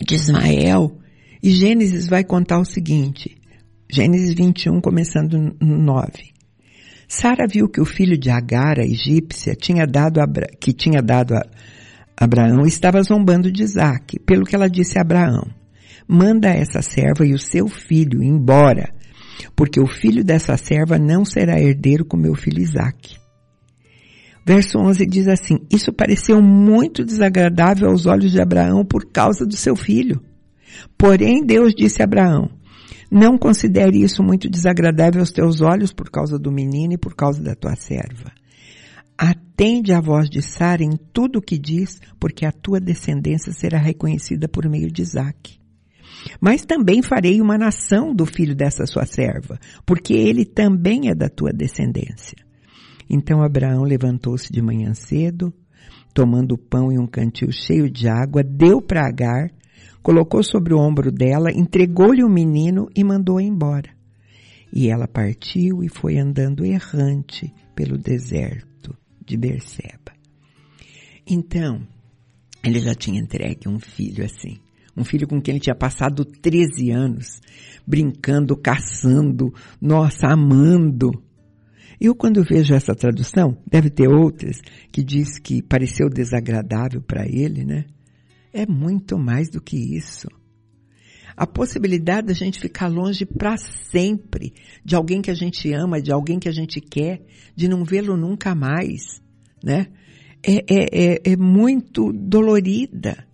de 0.00 0.14
Ismael. 0.14 0.98
E 1.42 1.50
Gênesis 1.50 2.06
vai 2.06 2.24
contar 2.24 2.60
o 2.60 2.64
seguinte, 2.64 3.36
Gênesis 3.90 4.32
21, 4.32 4.80
começando 4.80 5.54
no 5.60 5.78
9. 5.78 6.32
Sara 7.06 7.46
viu 7.46 7.68
que 7.68 7.80
o 7.80 7.84
filho 7.84 8.16
de 8.16 8.30
Agar, 8.30 8.80
a 8.80 8.84
egípcia, 8.84 9.54
tinha 9.54 9.86
dado 9.86 10.18
a, 10.18 10.26
que 10.58 10.72
tinha 10.72 11.02
dado 11.02 11.34
a 11.34 11.42
Abraão, 12.24 12.64
estava 12.64 13.02
zombando 13.02 13.50
de 13.50 13.62
Isaac, 13.62 14.18
pelo 14.20 14.44
que 14.44 14.54
ela 14.54 14.68
disse 14.68 14.96
a 14.96 15.02
Abraão, 15.02 15.46
manda 16.06 16.48
essa 16.48 16.80
serva 16.80 17.26
e 17.26 17.32
o 17.32 17.38
seu 17.38 17.66
filho 17.66 18.22
embora, 18.22 18.94
porque 19.56 19.80
o 19.80 19.86
filho 19.86 20.24
dessa 20.24 20.56
serva 20.56 20.98
não 20.98 21.24
será 21.24 21.60
herdeiro 21.60 22.04
com 22.04 22.16
meu 22.16 22.34
filho 22.34 22.60
Isaque. 22.60 23.16
Verso 24.44 24.78
11 24.78 25.06
diz 25.06 25.28
assim, 25.28 25.58
isso 25.70 25.92
pareceu 25.92 26.42
muito 26.42 27.04
desagradável 27.04 27.88
aos 27.88 28.06
olhos 28.06 28.30
de 28.30 28.40
Abraão 28.40 28.84
por 28.84 29.10
causa 29.10 29.46
do 29.46 29.56
seu 29.56 29.76
filho. 29.76 30.20
Porém, 30.98 31.44
Deus 31.44 31.74
disse 31.74 32.02
a 32.02 32.04
Abraão, 32.04 32.50
não 33.10 33.36
considere 33.36 34.02
isso 34.02 34.22
muito 34.22 34.48
desagradável 34.48 35.20
aos 35.20 35.30
teus 35.30 35.60
olhos 35.60 35.92
por 35.92 36.10
causa 36.10 36.38
do 36.38 36.50
menino 36.50 36.94
e 36.94 36.98
por 36.98 37.14
causa 37.14 37.42
da 37.42 37.54
tua 37.54 37.76
serva. 37.76 38.32
Atende 39.24 39.92
à 39.92 40.00
voz 40.00 40.28
de 40.28 40.42
Sara 40.42 40.82
em 40.82 40.96
tudo 41.12 41.38
o 41.38 41.40
que 41.40 41.56
diz, 41.56 42.00
porque 42.18 42.44
a 42.44 42.50
tua 42.50 42.80
descendência 42.80 43.52
será 43.52 43.78
reconhecida 43.78 44.48
por 44.48 44.68
meio 44.68 44.90
de 44.90 45.02
Isaque. 45.02 45.60
Mas 46.40 46.64
também 46.64 47.02
farei 47.02 47.40
uma 47.40 47.56
nação 47.56 48.12
do 48.12 48.26
filho 48.26 48.52
dessa 48.52 48.84
sua 48.84 49.06
serva, 49.06 49.60
porque 49.86 50.12
ele 50.12 50.44
também 50.44 51.08
é 51.08 51.14
da 51.14 51.28
tua 51.28 51.52
descendência. 51.52 52.36
Então 53.08 53.40
Abraão 53.40 53.84
levantou-se 53.84 54.52
de 54.52 54.60
manhã 54.60 54.92
cedo, 54.92 55.54
tomando 56.12 56.56
o 56.56 56.58
pão 56.58 56.90
e 56.90 56.98
um 56.98 57.06
cantil 57.06 57.52
cheio 57.52 57.88
de 57.88 58.08
água, 58.08 58.42
deu 58.42 58.82
para 58.82 59.06
Agar, 59.06 59.52
colocou 60.02 60.42
sobre 60.42 60.74
o 60.74 60.80
ombro 60.80 61.12
dela, 61.12 61.52
entregou-lhe 61.52 62.24
o 62.24 62.28
menino 62.28 62.88
e 62.92 63.04
mandou-a 63.04 63.40
embora. 63.40 63.90
E 64.72 64.88
ela 64.88 65.06
partiu 65.06 65.84
e 65.84 65.88
foi 65.88 66.18
andando 66.18 66.64
errante 66.64 67.54
pelo 67.76 67.96
deserto 67.96 68.71
de 69.24 69.36
Berseba. 69.36 70.12
Então, 71.26 71.86
ele 72.64 72.80
já 72.80 72.94
tinha 72.94 73.20
entregue 73.20 73.68
um 73.68 73.78
filho 73.78 74.24
assim. 74.24 74.58
Um 74.96 75.04
filho 75.04 75.26
com 75.26 75.40
quem 75.40 75.54
ele 75.54 75.60
tinha 75.60 75.74
passado 75.74 76.24
13 76.24 76.90
anos, 76.90 77.40
brincando, 77.86 78.56
caçando, 78.56 79.52
nossa, 79.80 80.28
amando. 80.28 81.10
Eu 82.00 82.14
quando 82.14 82.42
vejo 82.42 82.74
essa 82.74 82.94
tradução, 82.94 83.56
deve 83.66 83.88
ter 83.88 84.08
outras 84.08 84.60
que 84.90 85.02
diz 85.02 85.38
que 85.38 85.62
pareceu 85.62 86.10
desagradável 86.10 87.00
para 87.00 87.26
ele, 87.26 87.64
né? 87.64 87.86
É 88.52 88.66
muito 88.66 89.18
mais 89.18 89.48
do 89.48 89.62
que 89.62 89.76
isso. 89.76 90.28
A 91.42 91.46
possibilidade 91.46 92.28
da 92.28 92.34
gente 92.34 92.60
ficar 92.60 92.86
longe 92.86 93.26
para 93.26 93.56
sempre 93.56 94.54
de 94.84 94.94
alguém 94.94 95.20
que 95.20 95.28
a 95.28 95.34
gente 95.34 95.72
ama, 95.72 96.00
de 96.00 96.12
alguém 96.12 96.38
que 96.38 96.48
a 96.48 96.52
gente 96.52 96.80
quer, 96.80 97.20
de 97.56 97.66
não 97.66 97.84
vê-lo 97.84 98.16
nunca 98.16 98.54
mais, 98.54 99.20
né? 99.60 99.88
É, 100.40 100.58
é, 100.72 101.14
é, 101.14 101.32
é 101.32 101.36
muito 101.36 102.12
dolorida. 102.12 103.26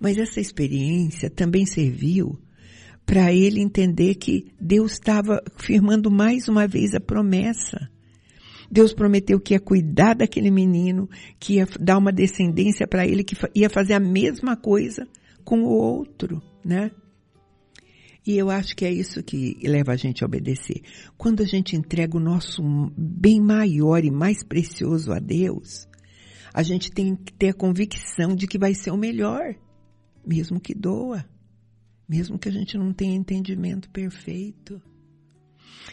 Mas 0.00 0.18
essa 0.18 0.40
experiência 0.40 1.30
também 1.30 1.64
serviu 1.64 2.40
para 3.06 3.32
ele 3.32 3.60
entender 3.60 4.16
que 4.16 4.48
Deus 4.60 4.94
estava 4.94 5.40
firmando 5.58 6.10
mais 6.10 6.48
uma 6.48 6.66
vez 6.66 6.92
a 6.92 6.98
promessa. 6.98 7.88
Deus 8.68 8.92
prometeu 8.92 9.38
que 9.38 9.54
ia 9.54 9.60
cuidar 9.60 10.14
daquele 10.14 10.50
menino, 10.50 11.08
que 11.38 11.54
ia 11.54 11.68
dar 11.78 11.98
uma 11.98 12.10
descendência 12.10 12.84
para 12.84 13.06
ele, 13.06 13.22
que 13.22 13.36
ia 13.54 13.70
fazer 13.70 13.94
a 13.94 14.00
mesma 14.00 14.56
coisa 14.56 15.06
com 15.46 15.62
o 15.62 15.68
outro, 15.68 16.42
né? 16.62 16.90
E 18.26 18.36
eu 18.36 18.50
acho 18.50 18.76
que 18.76 18.84
é 18.84 18.92
isso 18.92 19.22
que 19.22 19.56
leva 19.62 19.92
a 19.92 19.96
gente 19.96 20.22
a 20.22 20.26
obedecer. 20.26 20.82
Quando 21.16 21.42
a 21.42 21.46
gente 21.46 21.74
entrega 21.74 22.18
o 22.18 22.20
nosso 22.20 22.60
bem 22.98 23.40
maior 23.40 24.04
e 24.04 24.10
mais 24.10 24.42
precioso 24.42 25.12
a 25.12 25.18
Deus, 25.18 25.88
a 26.52 26.62
gente 26.62 26.90
tem 26.90 27.16
que 27.16 27.32
ter 27.32 27.50
a 27.50 27.54
convicção 27.54 28.34
de 28.34 28.46
que 28.46 28.58
vai 28.58 28.74
ser 28.74 28.90
o 28.90 28.96
melhor 28.96 29.54
mesmo 30.26 30.60
que 30.60 30.74
doa, 30.74 31.24
mesmo 32.08 32.38
que 32.38 32.48
a 32.48 32.52
gente 32.52 32.76
não 32.76 32.92
tenha 32.92 33.14
entendimento 33.14 33.88
perfeito. 33.90 34.82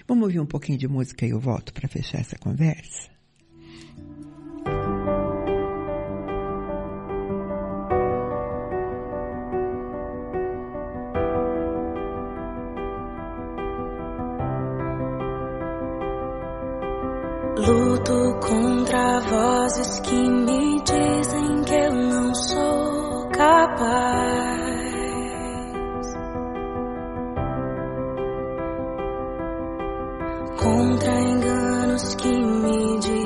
Vamos 0.07 0.23
ouvir 0.23 0.39
um 0.39 0.45
pouquinho 0.45 0.77
de 0.77 0.87
música 0.87 1.25
e 1.25 1.29
eu 1.29 1.39
volto 1.39 1.71
para 1.71 1.87
fechar 1.87 2.19
essa 2.19 2.37
conversa? 2.37 3.11
Luto 17.65 18.37
contra 18.41 19.21
vozes 19.21 19.99
que 20.01 20.15
me 20.15 20.81
dizem 20.81 21.63
que 21.63 21.73
eu 21.73 21.93
não 21.93 22.35
sou 22.35 23.29
capaz. 23.29 24.53
contra 30.57 31.21
enganos 31.21 32.15
que 32.15 32.37
me 32.37 32.99
dizem 32.99 33.22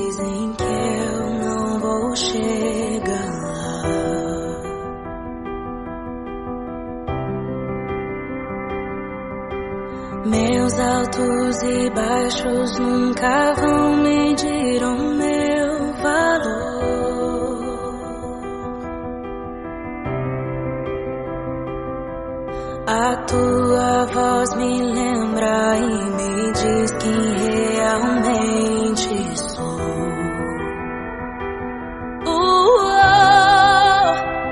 altos 11.17 11.63
e 11.63 11.89
baixos 11.89 12.80
nunca 12.80 13.53
vão 13.56 13.97
medir 13.97 14.84
o 14.84 15.15
meu 15.15 15.93
valor. 16.01 16.77
A 22.88 23.15
tua 23.25 24.06
voz 24.06 24.56
me 24.56 24.82
lembra 24.82 25.77
e 25.77 25.82
me 25.82 26.51
diz 26.53 26.91
quem 27.01 27.36
realmente 27.75 29.38
sou. 29.38 29.77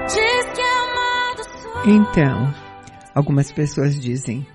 diz 0.07 0.45
que 0.53 0.61
amado 0.61 1.43
sou. 1.61 1.85
Então, 1.85 2.53
algumas 3.13 3.51
pessoas 3.51 3.99
dizem, 3.99 4.45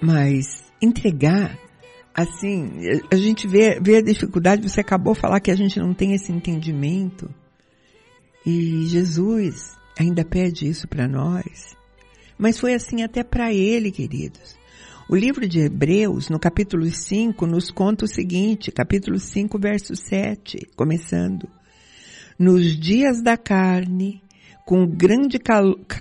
mas 0.00 0.51
entregar, 0.82 1.58
assim, 2.14 2.72
a 3.10 3.16
gente 3.16 3.46
vê, 3.46 3.78
vê 3.80 3.98
a 3.98 4.02
dificuldade, 4.02 4.68
você 4.68 4.80
acabou 4.80 5.14
de 5.14 5.20
falar 5.20 5.40
que 5.40 5.50
a 5.50 5.56
gente 5.56 5.78
não 5.78 5.94
tem 5.94 6.12
esse 6.12 6.32
entendimento. 6.32 7.30
E 8.44 8.86
Jesus 8.86 9.76
ainda 9.98 10.24
pede 10.24 10.68
isso 10.68 10.88
para 10.88 11.06
nós. 11.06 11.76
Mas 12.36 12.58
foi 12.58 12.74
assim 12.74 13.02
até 13.02 13.22
para 13.22 13.52
ele, 13.52 13.92
queridos. 13.92 14.60
O 15.08 15.14
livro 15.14 15.46
de 15.46 15.60
Hebreus, 15.60 16.28
no 16.28 16.38
capítulo 16.38 16.84
5, 16.84 17.46
nos 17.46 17.70
conta 17.70 18.04
o 18.04 18.08
seguinte, 18.08 18.72
capítulo 18.72 19.18
5, 19.18 19.58
verso 19.58 19.94
7, 19.94 20.68
começando. 20.74 21.48
Nos 22.38 22.78
dias 22.78 23.22
da 23.22 23.36
carne, 23.36 24.22
com 24.64 24.86
grande 24.86 25.38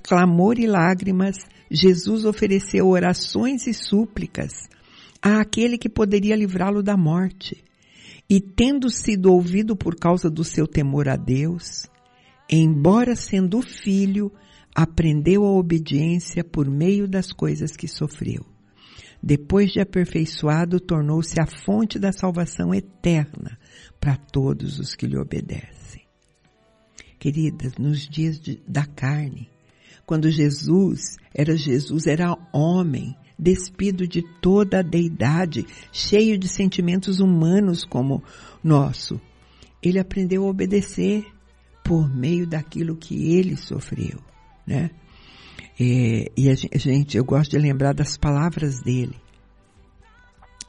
clamor 0.04 0.58
e 0.60 0.66
lágrimas, 0.66 1.38
Jesus 1.74 2.26
ofereceu 2.26 2.90
orações 2.90 3.66
e 3.66 3.74
súplicas 3.74 4.68
àquele 5.22 5.78
que 5.78 5.88
poderia 5.88 6.36
livrá-lo 6.36 6.84
da 6.84 6.98
morte. 6.98 7.64
E 8.30 8.42
tendo 8.42 8.90
sido 8.90 9.32
ouvido 9.32 9.74
por 9.74 9.96
causa 9.96 10.30
do 10.30 10.44
seu 10.44 10.68
temor 10.68 11.08
a 11.08 11.16
Deus, 11.16 11.88
embora 12.50 13.16
sendo 13.16 13.62
filho, 13.62 14.30
aprendeu 14.76 15.46
a 15.46 15.52
obediência 15.52 16.44
por 16.44 16.70
meio 16.70 17.08
das 17.08 17.32
coisas 17.32 17.78
que 17.78 17.88
sofreu. 17.88 18.46
Depois 19.24 19.72
de 19.72 19.80
aperfeiçoado, 19.80 20.80
tornou-se 20.80 21.40
a 21.40 21.46
fonte 21.46 21.98
da 21.98 22.12
salvação 22.12 22.74
eterna 22.74 23.58
para 24.00 24.18
todos 24.18 24.78
os 24.80 24.96
que 24.96 25.06
lhe 25.06 25.18
obedecem. 25.18 26.02
Queridas, 27.20 27.78
nos 27.78 28.10
dias 28.10 28.40
de, 28.40 28.62
da 28.68 28.86
carne, 28.86 29.48
quando 30.06 30.30
Jesus 30.30 31.18
era 31.34 31.56
Jesus, 31.56 32.08
era 32.08 32.38
homem, 32.54 33.16
despido 33.38 34.08
de 34.08 34.22
toda 34.42 34.80
a 34.80 34.84
deidade, 34.84 35.66
cheio 35.92 36.38
de 36.38 36.48
sentimentos 36.48 37.20
humanos 37.20 37.84
como 37.84 38.24
nosso. 38.64 39.20
Ele 39.82 40.00
aprendeu 40.00 40.46
a 40.46 40.50
obedecer 40.50 41.26
por 41.84 42.14
meio 42.14 42.46
daquilo 42.46 42.96
que 42.96 43.34
ele 43.34 43.58
sofreu, 43.58 44.20
né? 44.66 44.92
É, 45.80 46.32
e 46.38 46.50
a 46.50 46.54
gente, 46.54 47.18
eu 47.18 47.26
gosto 47.26 47.52
de 47.52 47.58
lembrar 47.58 47.94
das 47.94 48.16
palavras 48.16 48.82
dele. 48.82 49.16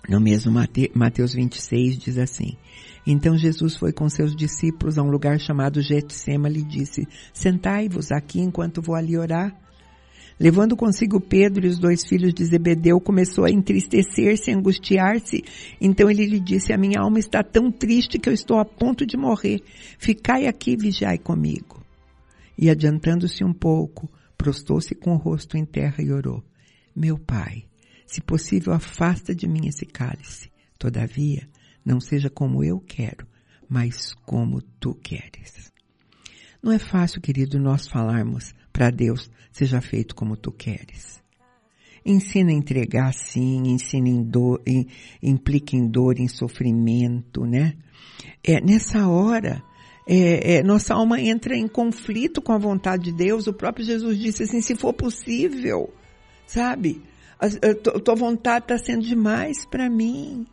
No 0.08 0.20
mesmo 0.20 0.52
Mateus 0.94 1.34
26 1.34 1.98
diz 1.98 2.18
assim: 2.18 2.56
Então 3.06 3.36
Jesus 3.36 3.76
foi 3.76 3.92
com 3.92 4.08
seus 4.08 4.34
discípulos 4.34 4.96
a 4.96 5.02
um 5.02 5.10
lugar 5.10 5.40
chamado 5.40 5.80
Getsema 5.80 6.48
e 6.48 6.62
disse: 6.62 7.06
Sentai-vos 7.32 8.12
aqui 8.12 8.40
enquanto 8.40 8.82
vou 8.82 8.94
ali 8.94 9.16
orar. 9.16 9.56
Levando 10.38 10.76
consigo 10.76 11.20
Pedro 11.20 11.66
e 11.66 11.68
os 11.68 11.78
dois 11.78 12.04
filhos 12.04 12.32
de 12.32 12.44
Zebedeu, 12.44 13.00
começou 13.00 13.44
a 13.44 13.50
entristecer-se, 13.50 14.50
angustiar-se. 14.50 15.44
Então 15.80 16.10
ele 16.10 16.26
lhe 16.26 16.40
disse: 16.40 16.72
A 16.72 16.78
minha 16.78 17.00
alma 17.00 17.18
está 17.18 17.42
tão 17.42 17.70
triste 17.70 18.18
que 18.18 18.28
eu 18.28 18.32
estou 18.32 18.58
a 18.58 18.64
ponto 18.64 19.04
de 19.04 19.16
morrer. 19.16 19.60
Ficai 19.98 20.46
aqui 20.46 20.72
e 20.72 20.76
vigiai 20.76 21.18
comigo. 21.18 21.84
E 22.56 22.70
adiantando-se 22.70 23.44
um 23.44 23.52
pouco, 23.52 24.10
prostou-se 24.36 24.94
com 24.94 25.12
o 25.12 25.16
rosto 25.16 25.56
em 25.56 25.64
terra 25.64 26.02
e 26.02 26.12
orou. 26.12 26.42
Meu 26.94 27.18
pai, 27.18 27.64
se 28.06 28.20
possível, 28.20 28.72
afasta 28.72 29.34
de 29.34 29.48
mim 29.48 29.66
esse 29.66 29.86
cálice. 29.86 30.50
Todavia, 30.78 31.48
não 31.84 32.00
seja 32.00 32.30
como 32.30 32.62
eu 32.64 32.80
quero, 32.80 33.26
mas 33.68 34.14
como 34.26 34.62
tu 34.80 34.94
queres. 34.94 35.72
Não 36.62 36.70
é 36.70 36.78
fácil, 36.78 37.20
querido, 37.20 37.58
nós 37.58 37.88
falarmos 37.88 38.54
para 38.72 38.90
Deus, 38.90 39.30
seja 39.50 39.80
feito 39.80 40.14
como 40.14 40.36
tu 40.36 40.52
queres. 40.52 41.20
Ensina 42.04 42.50
a 42.50 42.54
entregar 42.54 43.12
sim, 43.12 43.62
ensina 43.66 44.08
em 44.08 44.22
dor, 44.22 44.60
em, 44.66 44.86
implica 45.22 45.76
em 45.76 45.86
dor, 45.86 46.18
em 46.18 46.28
sofrimento, 46.28 47.44
né? 47.44 47.74
É, 48.44 48.60
nessa 48.60 49.06
hora, 49.08 49.62
é, 50.06 50.56
é, 50.56 50.62
nossa 50.62 50.94
alma 50.94 51.20
entra 51.20 51.56
em 51.56 51.68
conflito 51.68 52.42
com 52.42 52.52
a 52.52 52.58
vontade 52.58 53.04
de 53.04 53.12
Deus. 53.12 53.46
O 53.46 53.52
próprio 53.52 53.84
Jesus 53.84 54.18
disse 54.18 54.42
assim, 54.42 54.60
se 54.60 54.74
for 54.74 54.92
possível, 54.92 55.92
sabe? 56.46 57.02
A, 57.38 57.46
a, 57.46 57.96
a 57.96 58.00
tua 58.00 58.14
vontade 58.14 58.64
está 58.64 58.78
sendo 58.78 59.04
demais 59.04 59.64
para 59.64 59.88
mim. 59.88 60.46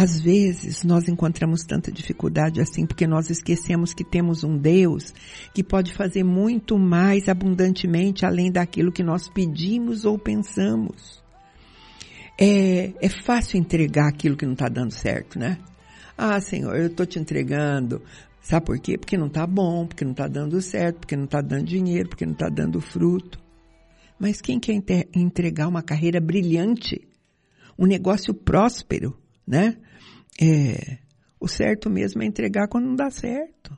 Às 0.00 0.18
vezes 0.18 0.82
nós 0.82 1.08
encontramos 1.08 1.62
tanta 1.62 1.92
dificuldade 1.92 2.58
assim 2.58 2.86
porque 2.86 3.06
nós 3.06 3.28
esquecemos 3.28 3.92
que 3.92 4.02
temos 4.02 4.42
um 4.42 4.56
Deus 4.56 5.12
que 5.52 5.62
pode 5.62 5.92
fazer 5.92 6.24
muito 6.24 6.78
mais 6.78 7.28
abundantemente 7.28 8.24
além 8.24 8.50
daquilo 8.50 8.90
que 8.90 9.02
nós 9.02 9.28
pedimos 9.28 10.06
ou 10.06 10.18
pensamos. 10.18 11.22
É, 12.40 12.94
é 12.98 13.08
fácil 13.10 13.58
entregar 13.58 14.08
aquilo 14.08 14.38
que 14.38 14.46
não 14.46 14.54
está 14.54 14.70
dando 14.70 14.90
certo, 14.90 15.38
né? 15.38 15.58
Ah, 16.16 16.40
Senhor, 16.40 16.74
eu 16.76 16.86
estou 16.86 17.04
te 17.04 17.18
entregando. 17.18 18.00
Sabe 18.40 18.64
por 18.64 18.78
quê? 18.78 18.96
Porque 18.96 19.18
não 19.18 19.26
está 19.26 19.46
bom, 19.46 19.86
porque 19.86 20.02
não 20.06 20.12
está 20.12 20.26
dando 20.26 20.62
certo, 20.62 21.00
porque 21.00 21.14
não 21.14 21.24
está 21.26 21.42
dando 21.42 21.64
dinheiro, 21.64 22.08
porque 22.08 22.24
não 22.24 22.32
está 22.32 22.48
dando 22.48 22.80
fruto. 22.80 23.38
Mas 24.18 24.40
quem 24.40 24.58
quer 24.58 24.82
entregar 25.14 25.68
uma 25.68 25.82
carreira 25.82 26.22
brilhante, 26.22 27.06
um 27.78 27.84
negócio 27.84 28.32
próspero, 28.32 29.14
né? 29.46 29.76
É, 30.40 30.98
o 31.38 31.46
certo 31.46 31.90
mesmo 31.90 32.22
é 32.22 32.26
entregar 32.26 32.68
quando 32.68 32.86
não 32.86 32.96
dá 32.96 33.10
certo. 33.10 33.76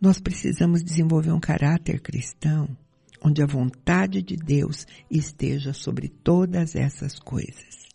Nós 0.00 0.20
precisamos 0.20 0.84
desenvolver 0.84 1.32
um 1.32 1.40
caráter 1.40 2.00
cristão 2.00 2.76
onde 3.22 3.42
a 3.42 3.46
vontade 3.46 4.22
de 4.22 4.36
Deus 4.36 4.86
esteja 5.10 5.72
sobre 5.72 6.08
todas 6.08 6.76
essas 6.76 7.18
coisas. 7.18 7.86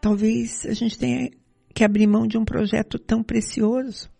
Talvez 0.00 0.64
a 0.66 0.72
gente 0.72 0.98
tenha 0.98 1.30
que 1.72 1.84
abrir 1.84 2.06
mão 2.06 2.26
de 2.26 2.38
um 2.38 2.44
projeto 2.44 2.98
tão 2.98 3.22
precioso. 3.22 4.10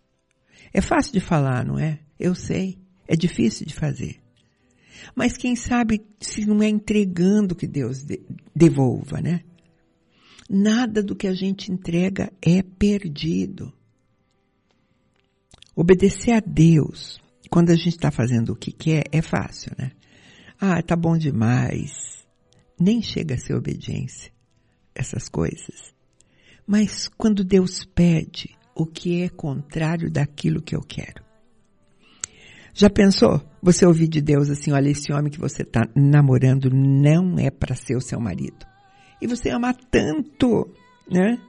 É 0.73 0.81
fácil 0.81 1.13
de 1.13 1.19
falar, 1.19 1.65
não 1.65 1.79
é? 1.79 1.99
Eu 2.19 2.35
sei. 2.35 2.77
É 3.07 3.15
difícil 3.15 3.65
de 3.65 3.73
fazer. 3.73 4.21
Mas 5.15 5.37
quem 5.37 5.55
sabe 5.55 6.05
se 6.19 6.45
não 6.45 6.61
é 6.61 6.67
entregando 6.67 7.55
que 7.55 7.67
Deus 7.67 8.05
devolva, 8.55 9.21
né? 9.21 9.41
Nada 10.49 11.01
do 11.01 11.15
que 11.15 11.27
a 11.27 11.33
gente 11.33 11.71
entrega 11.71 12.31
é 12.41 12.61
perdido. 12.61 13.73
Obedecer 15.75 16.33
a 16.33 16.39
Deus, 16.39 17.19
quando 17.49 17.71
a 17.71 17.75
gente 17.75 17.95
está 17.95 18.11
fazendo 18.11 18.53
o 18.53 18.55
que 18.55 18.71
quer, 18.71 19.03
é 19.11 19.21
fácil, 19.21 19.71
né? 19.77 19.91
Ah, 20.59 20.81
tá 20.81 20.95
bom 20.95 21.17
demais. 21.17 22.25
Nem 22.79 23.01
chega 23.01 23.35
a 23.35 23.37
ser 23.37 23.55
obediência, 23.55 24.31
essas 24.93 25.27
coisas. 25.27 25.93
Mas 26.65 27.07
quando 27.07 27.43
Deus 27.43 27.83
pede 27.83 28.55
o 28.75 28.85
que 28.85 29.21
é 29.21 29.29
contrário 29.29 30.11
daquilo 30.11 30.61
que 30.61 30.75
eu 30.75 30.81
quero. 30.81 31.23
Já 32.73 32.89
pensou? 32.89 33.41
Você 33.61 33.85
ouvir 33.85 34.07
de 34.07 34.21
Deus 34.21 34.49
assim, 34.49 34.71
olha, 34.71 34.89
esse 34.89 35.11
homem 35.13 35.31
que 35.31 35.39
você 35.39 35.61
está 35.61 35.87
namorando 35.95 36.69
não 36.69 37.39
é 37.39 37.49
para 37.49 37.75
ser 37.75 37.95
o 37.95 38.01
seu 38.01 38.19
marido. 38.19 38.65
E 39.25 39.27
você 39.27 39.49
ama 39.49 39.73
tanto, 39.73 40.69
né? 41.09 41.39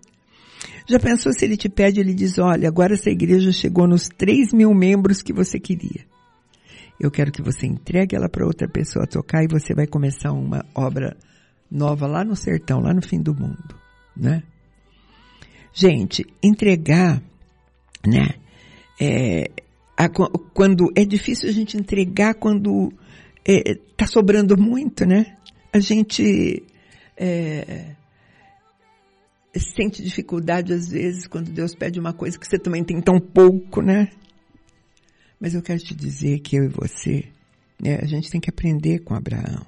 Já 0.88 0.98
pensou 0.98 1.30
se 1.34 1.44
ele 1.44 1.58
te 1.58 1.68
pede, 1.68 2.00
ele 2.00 2.14
diz, 2.14 2.38
olha, 2.38 2.66
agora 2.66 2.94
essa 2.94 3.10
igreja 3.10 3.52
chegou 3.52 3.86
nos 3.86 4.08
3 4.08 4.54
mil 4.54 4.72
membros 4.72 5.20
que 5.20 5.30
você 5.30 5.60
queria. 5.60 6.06
Eu 6.98 7.10
quero 7.10 7.30
que 7.30 7.42
você 7.42 7.66
entregue 7.66 8.16
ela 8.16 8.30
para 8.30 8.46
outra 8.46 8.66
pessoa 8.66 9.06
tocar 9.06 9.44
e 9.44 9.48
você 9.48 9.74
vai 9.74 9.86
começar 9.86 10.32
uma 10.32 10.64
obra 10.74 11.14
nova 11.70 12.06
lá 12.06 12.24
no 12.24 12.34
sertão, 12.34 12.80
lá 12.80 12.94
no 12.94 13.02
fim 13.02 13.20
do 13.20 13.34
mundo, 13.34 13.74
né? 14.16 14.42
Gente, 15.74 16.24
entregar, 16.42 17.22
né? 18.06 18.36
É, 18.98 19.50
a, 19.94 20.08
quando 20.08 20.90
é 20.96 21.04
difícil 21.04 21.50
a 21.50 21.52
gente 21.52 21.76
entregar 21.76 22.32
quando 22.36 22.90
é, 23.46 23.74
tá 23.94 24.06
sobrando 24.06 24.56
muito, 24.56 25.04
né? 25.04 25.36
A 25.70 25.78
gente 25.78 26.64
é, 27.16 27.94
sente 29.58 30.02
dificuldade 30.02 30.72
às 30.72 30.88
vezes 30.88 31.26
quando 31.26 31.50
Deus 31.50 31.74
pede 31.74 31.98
uma 31.98 32.12
coisa 32.12 32.38
que 32.38 32.46
você 32.46 32.58
também 32.58 32.84
tem 32.84 33.00
tão 33.00 33.18
pouco, 33.18 33.80
né? 33.80 34.10
Mas 35.40 35.54
eu 35.54 35.62
quero 35.62 35.80
te 35.80 35.94
dizer 35.94 36.40
que 36.40 36.56
eu 36.56 36.64
e 36.64 36.68
você, 36.68 37.24
né, 37.80 37.98
a 38.00 38.06
gente 38.06 38.30
tem 38.30 38.40
que 38.40 38.50
aprender 38.50 39.00
com 39.00 39.14
Abraão. 39.14 39.66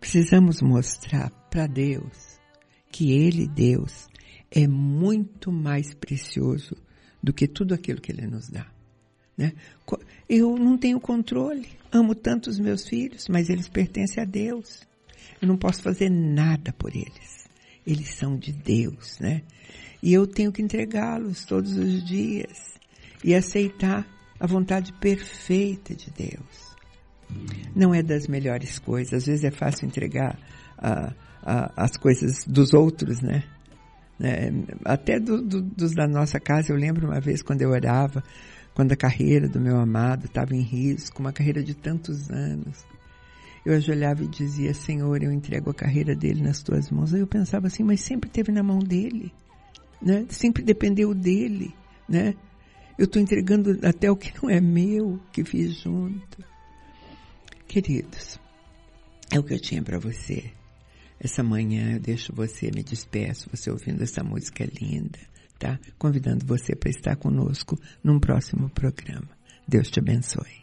Precisamos 0.00 0.62
mostrar 0.62 1.30
para 1.50 1.66
Deus 1.66 2.38
que 2.90 3.12
Ele, 3.12 3.46
Deus, 3.46 4.08
é 4.50 4.66
muito 4.66 5.52
mais 5.52 5.92
precioso 5.94 6.74
do 7.22 7.32
que 7.32 7.46
tudo 7.46 7.74
aquilo 7.74 8.00
que 8.00 8.12
Ele 8.12 8.26
nos 8.26 8.48
dá. 8.48 8.66
Né? 9.36 9.52
Eu 10.28 10.56
não 10.56 10.78
tenho 10.78 10.98
controle, 10.98 11.68
amo 11.92 12.14
tanto 12.14 12.48
os 12.48 12.58
meus 12.58 12.88
filhos, 12.88 13.28
mas 13.28 13.50
eles 13.50 13.68
pertencem 13.68 14.22
a 14.22 14.26
Deus. 14.26 14.87
Eu 15.40 15.48
não 15.48 15.56
posso 15.56 15.82
fazer 15.82 16.10
nada 16.10 16.72
por 16.72 16.94
eles. 16.94 17.48
Eles 17.86 18.14
são 18.14 18.36
de 18.36 18.52
Deus, 18.52 19.18
né? 19.18 19.42
E 20.02 20.12
eu 20.12 20.26
tenho 20.26 20.52
que 20.52 20.62
entregá-los 20.62 21.44
todos 21.44 21.76
os 21.76 22.04
dias 22.04 22.78
e 23.24 23.34
aceitar 23.34 24.06
a 24.38 24.46
vontade 24.46 24.92
perfeita 24.94 25.94
de 25.94 26.10
Deus. 26.10 26.76
Não 27.74 27.94
é 27.94 28.02
das 28.02 28.26
melhores 28.26 28.78
coisas. 28.78 29.14
Às 29.14 29.26
vezes 29.26 29.44
é 29.44 29.50
fácil 29.50 29.86
entregar 29.86 30.38
a, 30.76 31.12
a, 31.42 31.84
as 31.84 31.96
coisas 31.96 32.44
dos 32.46 32.72
outros, 32.72 33.20
né? 33.20 33.44
É, 34.20 34.50
até 34.84 35.20
do, 35.20 35.40
do, 35.40 35.62
dos 35.62 35.94
da 35.94 36.06
nossa 36.08 36.40
casa, 36.40 36.72
eu 36.72 36.76
lembro 36.76 37.06
uma 37.06 37.20
vez 37.20 37.40
quando 37.40 37.62
eu 37.62 37.70
orava, 37.70 38.22
quando 38.74 38.92
a 38.92 38.96
carreira 38.96 39.48
do 39.48 39.60
meu 39.60 39.78
amado 39.78 40.26
estava 40.26 40.54
em 40.54 40.62
risco, 40.62 41.20
uma 41.20 41.32
carreira 41.32 41.62
de 41.62 41.74
tantos 41.74 42.28
anos. 42.30 42.84
Eu 43.68 43.74
ajoelhava 43.74 44.24
e 44.24 44.28
dizia, 44.28 44.72
Senhor, 44.72 45.22
eu 45.22 45.30
entrego 45.30 45.68
a 45.68 45.74
carreira 45.74 46.16
dele 46.16 46.40
nas 46.40 46.62
tuas 46.62 46.90
mãos. 46.90 47.12
Aí 47.12 47.20
eu 47.20 47.26
pensava 47.26 47.66
assim, 47.66 47.82
mas 47.82 48.00
sempre 48.00 48.30
teve 48.30 48.50
na 48.50 48.62
mão 48.62 48.78
dele, 48.78 49.30
né? 50.00 50.24
Sempre 50.30 50.62
dependeu 50.62 51.12
dele, 51.12 51.74
né? 52.08 52.34
Eu 52.98 53.04
estou 53.04 53.20
entregando 53.20 53.78
até 53.86 54.10
o 54.10 54.16
que 54.16 54.32
não 54.42 54.48
é 54.48 54.58
meu, 54.58 55.20
que 55.30 55.44
fiz 55.44 55.82
junto. 55.82 56.42
Queridos, 57.66 58.40
é 59.30 59.38
o 59.38 59.42
que 59.42 59.52
eu 59.52 59.60
tinha 59.60 59.82
para 59.82 59.98
você. 59.98 60.50
Essa 61.20 61.42
manhã 61.42 61.92
eu 61.92 62.00
deixo 62.00 62.34
você, 62.34 62.70
me 62.74 62.82
despeço, 62.82 63.50
você 63.54 63.70
ouvindo 63.70 64.02
essa 64.02 64.24
música 64.24 64.66
linda, 64.80 65.18
tá? 65.58 65.78
Convidando 65.98 66.46
você 66.46 66.74
para 66.74 66.88
estar 66.88 67.16
conosco 67.16 67.78
num 68.02 68.18
próximo 68.18 68.70
programa. 68.70 69.28
Deus 69.68 69.90
te 69.90 70.00
abençoe. 70.00 70.56